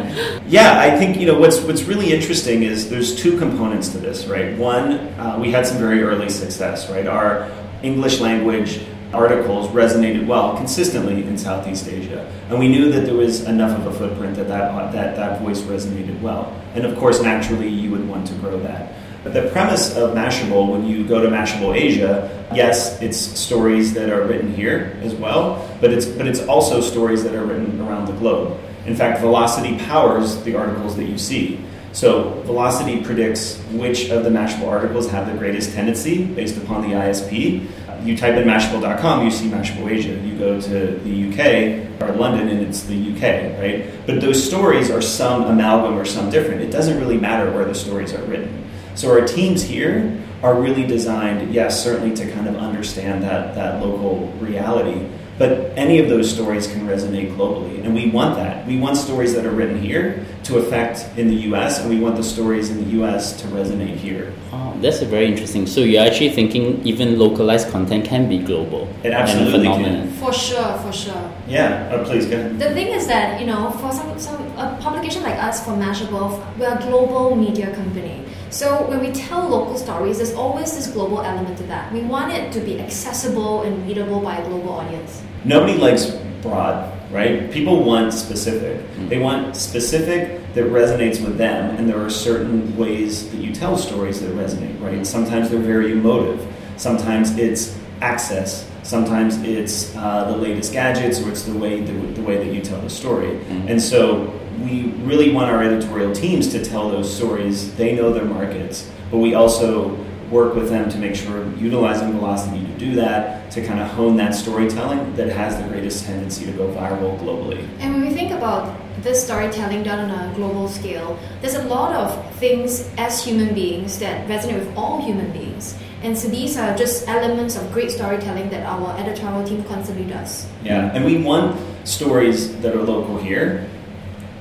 Yeah, 0.47 0.80
I 0.80 0.95
think 0.95 1.17
you 1.17 1.26
know 1.26 1.38
what's 1.39 1.60
what's 1.62 1.84
really 1.84 2.13
interesting 2.13 2.62
is 2.62 2.89
there's 2.89 3.15
two 3.15 3.38
components 3.38 3.89
to 3.89 3.97
this, 3.97 4.28
right? 4.28 4.56
One, 4.58 4.91
uh, 5.19 5.39
we 5.41 5.52
had 5.52 5.65
some 5.65 5.80
very 5.80 6.04
early 6.04 6.30
success, 6.30 6.89
right? 6.89 7.08
Our 7.08 7.52
English 7.82 8.19
language 8.19 8.80
articles 9.13 9.69
resonated 9.69 10.28
well 10.28 10.56
consistently 10.56 11.23
in 11.23 11.38
Southeast 11.38 11.88
Asia, 11.88 12.32
and 12.50 12.60
we 12.60 12.67
knew 12.67 12.91
that 12.91 13.06
there 13.06 13.15
was 13.15 13.45
enough 13.45 13.78
of 13.80 13.88
a 13.88 13.93
footprint 13.97 14.36
that 14.36 14.47
that 14.47 14.91
that, 14.91 15.15
that 15.15 15.41
voice 15.41 15.62
resonated 15.62 16.21
well, 16.21 16.54
and 16.76 16.86
of 16.86 16.95
course, 16.97 17.21
naturally, 17.21 17.69
you 17.69 17.89
would 17.89 18.08
want 18.08 18.28
to 18.28 18.34
grow 18.36 18.60
that. 18.60 18.93
The 19.34 19.50
premise 19.52 19.96
of 19.96 20.16
Mashable, 20.16 20.72
when 20.72 20.86
you 20.86 21.08
go 21.08 21.22
to 21.22 21.28
Mashable 21.28 21.76
Asia, 21.76 22.48
yes, 22.54 23.02
it's 23.02 23.18
stories 23.18 23.94
that 23.94 24.10
are 24.10 24.24
written 24.26 24.54
here 24.54 24.98
as 25.02 25.13
well, 25.13 25.70
but 25.82 25.92
it's 25.92 26.06
but 26.06 26.28
it's 26.28 26.42
also 26.48 26.82
stories 26.82 27.24
that 27.24 27.36
are 27.36 27.46
written 27.46 27.80
around 27.82 28.06
the 28.06 28.13
globe. 28.13 28.60
In 28.86 28.96
fact, 28.96 29.20
Velocity 29.20 29.78
powers 29.86 30.42
the 30.44 30.56
articles 30.56 30.96
that 30.96 31.06
you 31.06 31.18
see. 31.18 31.60
So 31.92 32.42
Velocity 32.46 33.04
predicts 33.04 33.58
which 33.72 34.10
of 34.10 34.24
the 34.24 34.30
Mashable 34.30 34.68
articles 34.68 35.10
have 35.10 35.32
the 35.32 35.38
greatest 35.38 35.74
tendency 35.74 36.26
based 36.26 36.56
upon 36.58 36.82
the 36.84 36.96
ISP. 36.96 37.68
You 38.04 38.16
type 38.16 38.36
in 38.36 38.48
Mashable.com, 38.48 39.26
you 39.26 39.32
see 39.32 39.50
Mashable 39.50 39.90
Asia. 39.90 40.13
You 40.13 40.38
go 40.38 40.62
to 40.62 40.70
the 40.70 41.30
UK 41.30 42.02
or 42.02 42.13
London, 42.16 42.48
and 42.50 42.62
it's 42.62 42.84
the 42.84 42.96
UK, 42.96 43.60
right? 43.60 44.06
But 44.06 44.22
those 44.22 44.42
stories 44.42 44.92
are 44.92 45.02
some 45.02 45.44
amalgam 45.46 45.98
or 45.98 46.06
some 46.06 46.30
different. 46.30 46.62
It 46.62 46.70
doesn't 46.70 47.00
really 47.00 47.18
matter 47.18 47.52
where 47.52 47.66
the 47.66 47.76
stories 47.76 48.13
are 48.13 48.24
written. 48.26 48.66
So 48.97 49.12
our 49.12 49.27
teams 49.27 49.62
here 49.62 50.19
are 50.41 50.60
really 50.60 50.83
designed, 50.83 51.53
yes, 51.53 51.83
certainly 51.83 52.15
to 52.15 52.31
kind 52.31 52.47
of 52.47 52.55
understand 52.55 53.21
that, 53.21 53.53
that 53.53 53.79
local 53.79 54.27
reality, 54.39 55.07
but 55.38 55.51
any 55.77 55.99
of 55.99 56.10
those 56.10 56.33
stories 56.33 56.65
can 56.65 56.88
resonate 56.88 57.36
globally. 57.36 57.86
And 57.86 57.93
we 57.93 58.10
want 58.10 58.38
that. 58.38 58.65
We 58.65 58.79
want 58.79 58.97
stories 58.97 59.36
that 59.36 59.45
are 59.45 59.51
written 59.51 59.79
here 59.79 60.25
to 60.47 60.57
affect 60.57 61.05
in 61.17 61.27
the 61.27 61.36
US, 61.51 61.79
and 61.79 61.89
we 61.89 61.99
want 61.99 62.15
the 62.15 62.23
stories 62.23 62.69
in 62.69 62.77
the 62.83 63.03
US 63.03 63.39
to 63.41 63.47
resonate 63.47 63.95
here. 63.95 64.33
Oh, 64.53 64.73
that's 64.81 65.01
a 65.01 65.05
very 65.05 65.27
interesting. 65.27 65.67
So 65.67 65.81
you're 65.81 66.03
actually 66.03 66.29
thinking 66.29 66.81
even 66.86 67.19
localized 67.19 67.69
content 67.69 68.05
can 68.05 68.29
be 68.29 68.39
global. 68.39 68.88
It 69.03 69.12
absolutely 69.12 69.67
phenomenon. 69.67 70.07
can. 70.07 70.12
For 70.13 70.33
sure, 70.33 70.77
for 70.79 70.93
sure. 70.93 71.31
Yeah, 71.47 71.91
oh, 71.91 72.03
please 72.05 72.25
go 72.25 72.38
ahead. 72.38 72.60
The 72.60 72.71
thing 72.73 72.88
is 72.88 73.07
that, 73.07 73.39
you 73.41 73.47
know, 73.47 73.71
for 73.71 73.91
some, 73.91 74.17
some 74.19 74.41
a 74.57 74.77
publication 74.79 75.21
like 75.23 75.36
us 75.36 75.63
for 75.63 75.71
Mashable, 75.71 76.41
we're 76.57 76.73
a 76.73 76.81
global 76.81 77.36
media 77.36 77.73
company. 77.75 78.23
So 78.49 78.88
when 78.88 79.01
we 79.01 79.12
tell 79.12 79.47
local 79.47 79.77
stories, 79.77 80.17
there's 80.17 80.33
always 80.33 80.73
this 80.73 80.88
global 80.88 81.21
element 81.21 81.57
to 81.57 81.63
that. 81.63 81.91
We 81.91 82.01
want 82.01 82.31
it 82.31 82.53
to 82.53 82.62
be 82.62 82.79
accessible 82.79 83.63
and 83.63 83.86
readable 83.86 84.21
by 84.21 84.38
a 84.38 84.47
global 84.47 84.69
audience. 84.69 85.21
Nobody 85.43 85.77
likes 85.77 86.12
broad, 86.41 86.96
right? 87.12 87.52
People 87.52 87.84
want 87.84 88.13
specific. 88.13 88.82
Mm. 88.96 89.10
They 89.10 89.20
want 89.20 89.56
specific 89.56 90.54
that 90.54 90.65
resonates 90.65 91.24
with 91.24 91.38
them, 91.38 91.76
and 91.76 91.88
there 91.89 92.04
are 92.04 92.10
certain 92.10 92.76
ways 92.78 93.30
that 93.32 93.38
you 93.38 93.54
tell 93.54 93.78
stories 93.78 94.22
that 94.22 94.32
resonate, 94.32 94.80
right? 94.82 95.06
Sometimes 95.06 95.50
they're 95.50 95.60
very 95.60 95.91
emotive. 95.91 96.46
Sometimes 96.78 97.38
it's 97.38 97.78
access. 98.02 98.70
Sometimes 98.84 99.41
it's 99.43 99.96
uh, 99.96 100.32
the 100.32 100.38
latest 100.38 100.74
gadgets, 100.74 101.20
or 101.20 101.30
it's 101.30 101.43
the 101.43 101.58
way 101.58 101.82
the, 101.82 101.93
the 102.13 102.22
way 102.22 102.38
that 102.38 102.54
you 102.54 102.62
tell 102.62 102.82
the 102.82 102.89
story. 102.89 103.30
Mm. 103.30 103.70
And 103.72 103.82
so 103.82 104.34
we 104.63 104.84
really 105.04 105.32
want 105.32 105.52
our 105.52 105.63
editorial 105.63 106.13
teams 106.13 106.52
to 106.52 106.63
tell 106.63 106.89
those 106.89 107.13
stories. 107.13 107.76
They 107.76 107.96
know 107.96 108.12
their 108.12 108.26
markets, 108.26 108.89
but 109.12 109.17
we 109.20 109.34
also 109.34 109.96
work 110.30 110.56
with 110.56 110.70
them 110.70 110.90
to 110.90 110.98
make 110.98 111.16
sure 111.16 111.46
utilizing 111.56 112.12
velocity 112.12 112.60
to 112.66 112.74
do 112.74 112.96
that 112.96 113.50
to 113.52 113.66
kind 113.66 113.80
of 113.80 113.88
hone 113.88 114.18
that 114.18 114.36
storytelling 114.36 115.16
that 115.16 115.30
has 115.30 115.58
the 115.58 115.68
greatest 115.70 116.06
tendency 116.06 116.46
to 116.46 116.52
go 116.52 116.68
viral 116.74 117.18
globally 117.20 117.66
And 117.80 117.94
when 117.94 118.02
we 118.08 118.13
think 118.13 118.32
about 118.32 118.78
this 119.02 119.24
storytelling 119.24 119.84
done 119.84 120.10
on 120.10 120.30
a 120.30 120.36
global 120.36 120.68
scale, 120.68 121.18
there's 121.42 121.56
a 121.56 121.63
lot 121.66 121.94
of 121.96 122.36
things 122.36 122.90
as 122.98 123.24
human 123.24 123.54
beings 123.54 124.00
that 124.00 124.28
resonate 124.28 124.60
with 124.60 124.76
all 124.76 125.02
human 125.02 125.32
beings. 125.32 125.76
And 126.04 126.18
so 126.18 126.28
these 126.28 126.58
are 126.58 126.76
just 126.76 127.08
elements 127.08 127.56
of 127.56 127.72
great 127.72 127.92
storytelling 127.92 128.50
that 128.50 128.66
our 128.66 128.98
editorial 128.98 129.48
team 129.48 129.63
constantly 129.63 130.06
does. 130.06 130.48
yeah 130.63 130.92
and 130.94 131.06
we 131.06 131.18
want 131.22 131.58
stories 131.88 132.58
that 132.62 132.76
are 132.76 132.84
local 132.84 133.18
here 133.18 133.70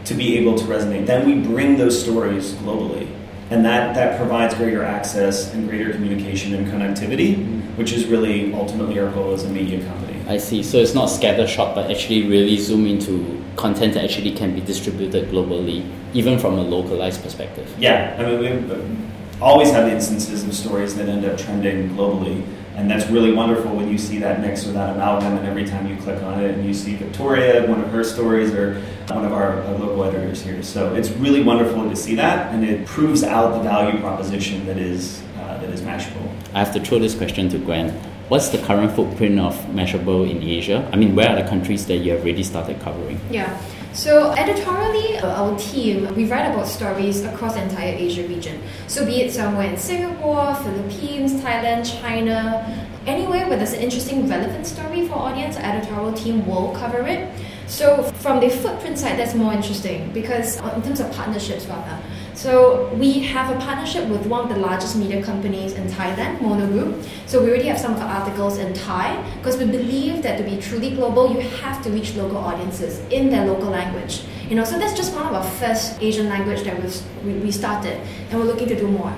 to 0.05 0.15
be 0.15 0.39
able 0.39 0.57
to 0.59 0.65
resonate 0.65 1.07
then 1.07 1.27
we 1.27 1.35
bring 1.49 1.77
those 1.77 2.01
stories 2.01 2.55
globally 2.55 3.09
and 3.51 3.65
that, 3.65 3.95
that 3.95 4.19
provides 4.19 4.55
greater 4.55 4.83
access 4.83 5.53
and 5.55 5.69
greater 5.69 5.93
communication 5.93 6.55
and 6.55 6.67
connectivity 6.67 7.63
which 7.77 7.93
is 7.93 8.07
really 8.07 8.53
ultimately 8.55 8.99
our 8.99 9.11
goal 9.11 9.33
as 9.33 9.45
a 9.45 9.49
media 9.49 9.85
company 9.85 10.17
I 10.29 10.39
see. 10.39 10.63
So 10.63 10.79
it's 10.79 10.95
not 10.95 11.09
scattershot, 11.09 11.75
but 11.75 11.91
actually 11.91 12.27
really 12.29 12.59
zoom 12.59 12.87
into 12.87 13.43
content 13.55 13.95
that 13.95 14.05
actually 14.05 14.33
can 14.33 14.55
be 14.55 14.61
distributed 14.61 15.29
globally, 15.29 15.89
even 16.15 16.39
from 16.39 16.59
a 16.59 16.63
localized 16.63 17.23
perspective. 17.23 17.73
Yeah, 17.79 18.17
I 18.19 18.25
mean, 18.25 18.69
we 18.69 19.41
always 19.41 19.71
have 19.71 19.89
instances 19.89 20.43
of 20.43 20.53
stories 20.53 20.97
that 20.97 21.09
end 21.09 21.25
up 21.25 21.39
trending 21.39 21.91
globally, 21.91 22.45
and 22.77 22.91
that's 22.91 23.07
really 23.11 23.33
wonderful 23.33 23.75
when 23.75 23.91
you 23.91 23.97
see 23.97 24.19
that 24.19 24.41
mix 24.41 24.67
or 24.67 24.73
that 24.73 24.95
amalgam, 24.95 25.37
and 25.39 25.47
every 25.47 25.65
time 25.65 25.87
you 25.89 25.97
click 25.97 26.23
on 26.23 26.41
it 26.41 26.55
and 26.55 26.65
you 26.65 26.75
see 26.75 26.95
Victoria, 26.95 27.67
one 27.67 27.83
of 27.83 27.91
her 27.91 28.05
stories, 28.05 28.53
or 28.53 28.81
one 29.09 29.25
of 29.25 29.33
our 29.33 29.63
uh, 29.63 29.79
local 29.79 30.05
editors 30.05 30.43
here. 30.43 30.63
So 30.63 30.95
it's 30.95 31.11
really 31.11 31.43
wonderful 31.43 31.89
to 31.89 31.97
see 31.97 32.15
that, 32.17 32.53
and 32.55 32.65
it 32.65 32.87
proves 32.87 33.25
out 33.25 33.55
the 33.55 33.63
value 33.63 33.99
proposition 34.01 34.67
that 34.67 34.77
is 34.77 35.23
uh, 35.39 35.59
that 35.59 35.71
is 35.71 35.81
Mashable. 35.81 36.31
I 36.53 36.59
have 36.59 36.73
to 36.75 36.81
throw 36.81 36.99
this 36.99 37.15
question 37.15 37.49
to 37.49 37.59
Gwen. 37.59 37.91
What's 38.29 38.49
the 38.49 38.59
current 38.59 38.93
footprint 38.93 39.39
of 39.39 39.55
Mashable 39.67 40.29
in 40.29 40.43
Asia? 40.43 40.89
I 40.93 40.97
mean, 40.97 41.15
where 41.15 41.31
are 41.31 41.41
the 41.41 41.49
countries 41.49 41.87
that 41.87 41.99
you 41.99 42.13
have 42.13 42.23
already 42.23 42.43
started 42.43 42.81
covering? 42.81 43.21
Yeah. 43.31 43.57
So 43.97 44.33
editorially, 44.33 45.19
our 45.21 45.59
team, 45.59 46.15
we 46.15 46.27
write 46.27 46.45
about 46.53 46.69
stories 46.69 47.25
across 47.25 47.55
the 47.55 47.63
entire 47.63 47.95
Asia 47.95 48.29
region. 48.29 48.61
So 48.89 49.07
be 49.07 49.23
it 49.23 49.33
somewhere 49.33 49.71
in 49.71 49.79
Singapore, 49.79 50.55
Philippines, 50.57 51.41
Thailand, 51.41 51.89
China, 52.03 52.63
anywhere 53.07 53.49
where 53.49 53.57
there's 53.57 53.73
an 53.73 53.81
interesting, 53.81 54.29
relevant 54.29 54.67
story 54.67 55.09
for 55.09 55.15
audience, 55.15 55.57
our 55.57 55.63
editorial 55.63 56.13
team 56.13 56.47
will 56.47 56.73
cover 56.73 57.07
it. 57.07 57.33
So 57.69 58.03
from 58.21 58.41
the 58.41 58.51
footprint 58.51 58.99
side, 58.99 59.19
that's 59.19 59.35
more 59.35 59.55
interesting 59.55 60.13
because 60.13 60.61
uh, 60.61 60.75
in 60.77 60.83
terms 60.83 61.01
of 61.01 61.11
partnerships, 61.13 61.65
rather. 61.65 61.99
So 62.37 62.93
we 62.93 63.21
have 63.21 63.51
a 63.51 63.59
partnership 63.59 64.07
with 64.11 64.27
one 64.27 64.43
of 64.43 64.51
the 64.51 64.61
largest 64.61 64.95
media 64.95 65.23
companies 65.23 65.73
in 65.73 65.89
Thailand, 65.89 66.43
Mono 66.43 66.67
Group. 66.67 67.03
So 67.25 67.43
we 67.43 67.49
already 67.49 67.65
have 67.69 67.81
some 67.81 67.95
of 67.95 68.01
our 68.03 68.09
articles 68.09 68.59
in 68.59 68.75
Thai 68.75 69.17
because 69.39 69.57
we 69.57 69.65
believe 69.65 70.23
that 70.23 70.37
to 70.37 70.45
be 70.45 70.59
truly 70.59 70.91
global, 70.91 71.33
you 71.33 71.41
have 71.41 71.83
to 71.85 71.91
reach 71.91 72.15
local 72.15 72.37
audiences 72.37 72.99
in 73.11 73.31
their 73.31 73.47
local 73.47 73.71
language. 73.71 74.21
You 74.51 74.55
know, 74.55 74.65
so 74.65 74.79
that's 74.79 74.95
just 74.95 75.15
one 75.15 75.27
of 75.27 75.33
our 75.33 75.43
first 75.43 76.03
Asian 76.03 76.29
language 76.29 76.63
that 76.65 76.79
we, 77.25 77.33
we 77.39 77.51
started, 77.51 77.99
and 78.31 78.39
we're 78.39 78.45
looking 78.45 78.69
to 78.69 78.77
do 78.77 78.87
more. 78.87 79.17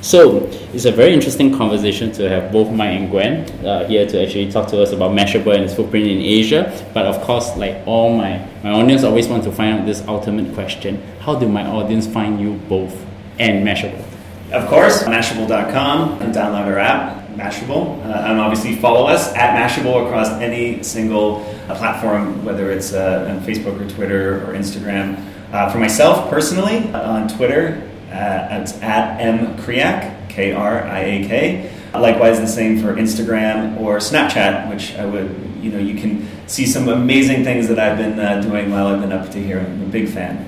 So 0.00 0.46
it's 0.72 0.84
a 0.84 0.92
very 0.92 1.12
interesting 1.12 1.56
conversation 1.56 2.12
to 2.12 2.28
have 2.28 2.52
both 2.52 2.70
Mike 2.70 2.90
and 2.90 3.10
Gwen 3.10 3.66
uh, 3.66 3.86
here 3.86 4.06
to 4.06 4.22
actually 4.22 4.50
talk 4.50 4.68
to 4.68 4.82
us 4.82 4.92
about 4.92 5.10
Mashable 5.10 5.54
and 5.54 5.64
its 5.64 5.74
footprint 5.74 6.06
in 6.06 6.18
Asia. 6.18 6.72
But 6.94 7.06
of 7.06 7.20
course, 7.22 7.56
like 7.56 7.82
all 7.86 8.16
my, 8.16 8.46
my 8.62 8.70
audience 8.70 9.02
always 9.02 9.26
want 9.28 9.44
to 9.44 9.52
find 9.52 9.80
out 9.80 9.86
this 9.86 10.06
ultimate 10.06 10.54
question. 10.54 11.02
How 11.20 11.34
do 11.34 11.48
my 11.48 11.66
audience 11.66 12.06
find 12.06 12.40
you 12.40 12.54
both 12.68 12.94
and 13.38 13.66
Mashable? 13.66 14.04
Of 14.52 14.68
course, 14.68 15.02
Mashable.com 15.02 16.22
and 16.22 16.34
download 16.34 16.66
our 16.66 16.78
app, 16.78 17.28
Mashable, 17.30 18.02
uh, 18.06 18.28
and 18.28 18.40
obviously 18.40 18.76
follow 18.76 19.06
us 19.06 19.34
at 19.34 19.54
Mashable 19.54 20.06
across 20.06 20.28
any 20.40 20.82
single 20.82 21.44
uh, 21.68 21.76
platform, 21.76 22.44
whether 22.44 22.70
it's 22.70 22.94
uh, 22.94 23.26
on 23.28 23.44
Facebook 23.44 23.78
or 23.78 23.88
Twitter 23.90 24.48
or 24.48 24.54
Instagram. 24.54 25.22
Uh, 25.52 25.70
for 25.70 25.78
myself 25.78 26.30
personally, 26.30 26.78
uh, 26.92 27.10
on 27.10 27.28
Twitter, 27.28 27.87
uh, 28.10 28.60
it's 28.60 28.80
at 28.82 29.18
mkriak, 29.20 30.28
K 30.28 30.52
R 30.52 30.82
I 30.84 31.00
A 31.00 31.28
K. 31.28 31.70
Likewise, 31.94 32.38
the 32.38 32.46
same 32.46 32.80
for 32.80 32.94
Instagram 32.94 33.80
or 33.80 33.96
Snapchat, 33.98 34.68
which 34.70 34.94
I 34.96 35.06
would, 35.06 35.34
you 35.60 35.70
know, 35.70 35.78
you 35.78 35.98
can 35.98 36.28
see 36.46 36.66
some 36.66 36.88
amazing 36.88 37.44
things 37.44 37.66
that 37.68 37.78
I've 37.78 37.98
been 37.98 38.20
uh, 38.20 38.40
doing 38.40 38.70
while 38.70 38.88
I've 38.88 39.00
been 39.00 39.12
up 39.12 39.30
to 39.30 39.42
here. 39.42 39.60
I'm 39.60 39.82
a 39.82 39.86
big 39.86 40.08
fan. 40.08 40.46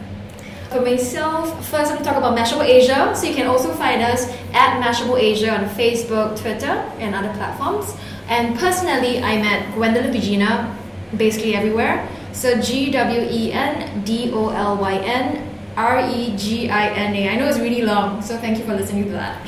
For 0.70 0.82
myself, 0.82 1.68
first 1.68 1.90
I'm 1.90 1.96
going 1.96 2.04
to 2.04 2.04
talk 2.04 2.16
about 2.16 2.38
Mashable 2.38 2.64
Asia. 2.64 3.12
So 3.16 3.26
you 3.26 3.34
can 3.34 3.48
also 3.48 3.72
find 3.74 4.02
us 4.02 4.28
at 4.52 4.80
Mashable 4.80 5.18
Asia 5.18 5.50
on 5.50 5.64
Facebook, 5.70 6.38
Twitter, 6.38 6.70
and 7.00 7.14
other 7.14 7.32
platforms. 7.34 7.92
And 8.28 8.56
personally, 8.56 9.18
I'm 9.18 9.42
at 9.42 9.74
Gwendolyn 9.74 10.12
Regina, 10.12 10.78
basically 11.16 11.56
everywhere. 11.56 12.08
So 12.32 12.60
G 12.60 12.92
W 12.92 13.26
E 13.28 13.52
N 13.52 14.04
D 14.04 14.30
O 14.32 14.50
L 14.50 14.76
Y 14.76 14.94
N 14.98 15.49
R 15.80 16.10
E 16.10 16.36
G 16.36 16.68
I 16.68 16.88
N 16.90 17.14
A. 17.16 17.28
I 17.30 17.36
know 17.36 17.48
it's 17.48 17.58
really 17.58 17.82
long, 17.82 18.20
so 18.20 18.36
thank 18.36 18.58
you 18.58 18.64
for 18.64 18.74
listening 18.74 19.04
to 19.04 19.12
that. 19.12 19.46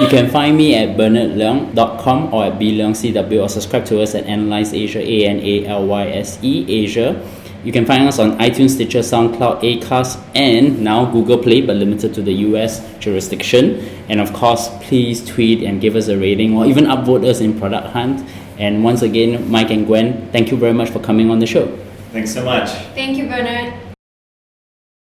You 0.00 0.08
can 0.08 0.30
find 0.30 0.56
me 0.56 0.74
at 0.74 0.96
bernardleung.com 0.96 2.34
or 2.34 2.46
at 2.46 2.58
bleungcw 2.58 3.42
or 3.42 3.48
subscribe 3.48 3.84
to 3.86 4.00
us 4.02 4.14
at 4.14 4.24
Analyse 4.24 4.72
Asia, 4.72 4.98
A 4.98 5.26
N 5.26 5.38
A 5.40 5.66
L 5.66 5.86
Y 5.86 6.08
S 6.08 6.38
E 6.42 6.66
Asia. 6.68 7.22
You 7.62 7.70
can 7.70 7.86
find 7.86 8.08
us 8.08 8.18
on 8.18 8.38
iTunes, 8.38 8.70
Stitcher, 8.70 9.00
SoundCloud, 9.00 9.62
Acast, 9.62 10.20
and 10.34 10.82
now 10.82 11.04
Google 11.04 11.38
Play, 11.38 11.60
but 11.60 11.76
limited 11.76 12.12
to 12.14 12.22
the 12.22 12.32
US 12.50 12.82
jurisdiction. 12.98 13.78
And 14.08 14.20
of 14.20 14.32
course, 14.32 14.68
please 14.80 15.24
tweet 15.24 15.62
and 15.62 15.80
give 15.80 15.94
us 15.94 16.08
a 16.08 16.18
rating 16.18 16.56
or 16.56 16.66
even 16.66 16.86
upvote 16.86 17.24
us 17.24 17.40
in 17.40 17.56
Product 17.60 17.86
Hunt. 17.88 18.28
And 18.58 18.82
once 18.82 19.02
again, 19.02 19.48
Mike 19.48 19.70
and 19.70 19.86
Gwen, 19.86 20.28
thank 20.32 20.50
you 20.50 20.56
very 20.56 20.72
much 20.72 20.90
for 20.90 20.98
coming 20.98 21.30
on 21.30 21.38
the 21.38 21.46
show. 21.46 21.66
Thanks 22.10 22.34
so 22.34 22.44
much. 22.44 22.68
Thank 22.94 23.16
you, 23.16 23.28
Bernard. 23.28 23.81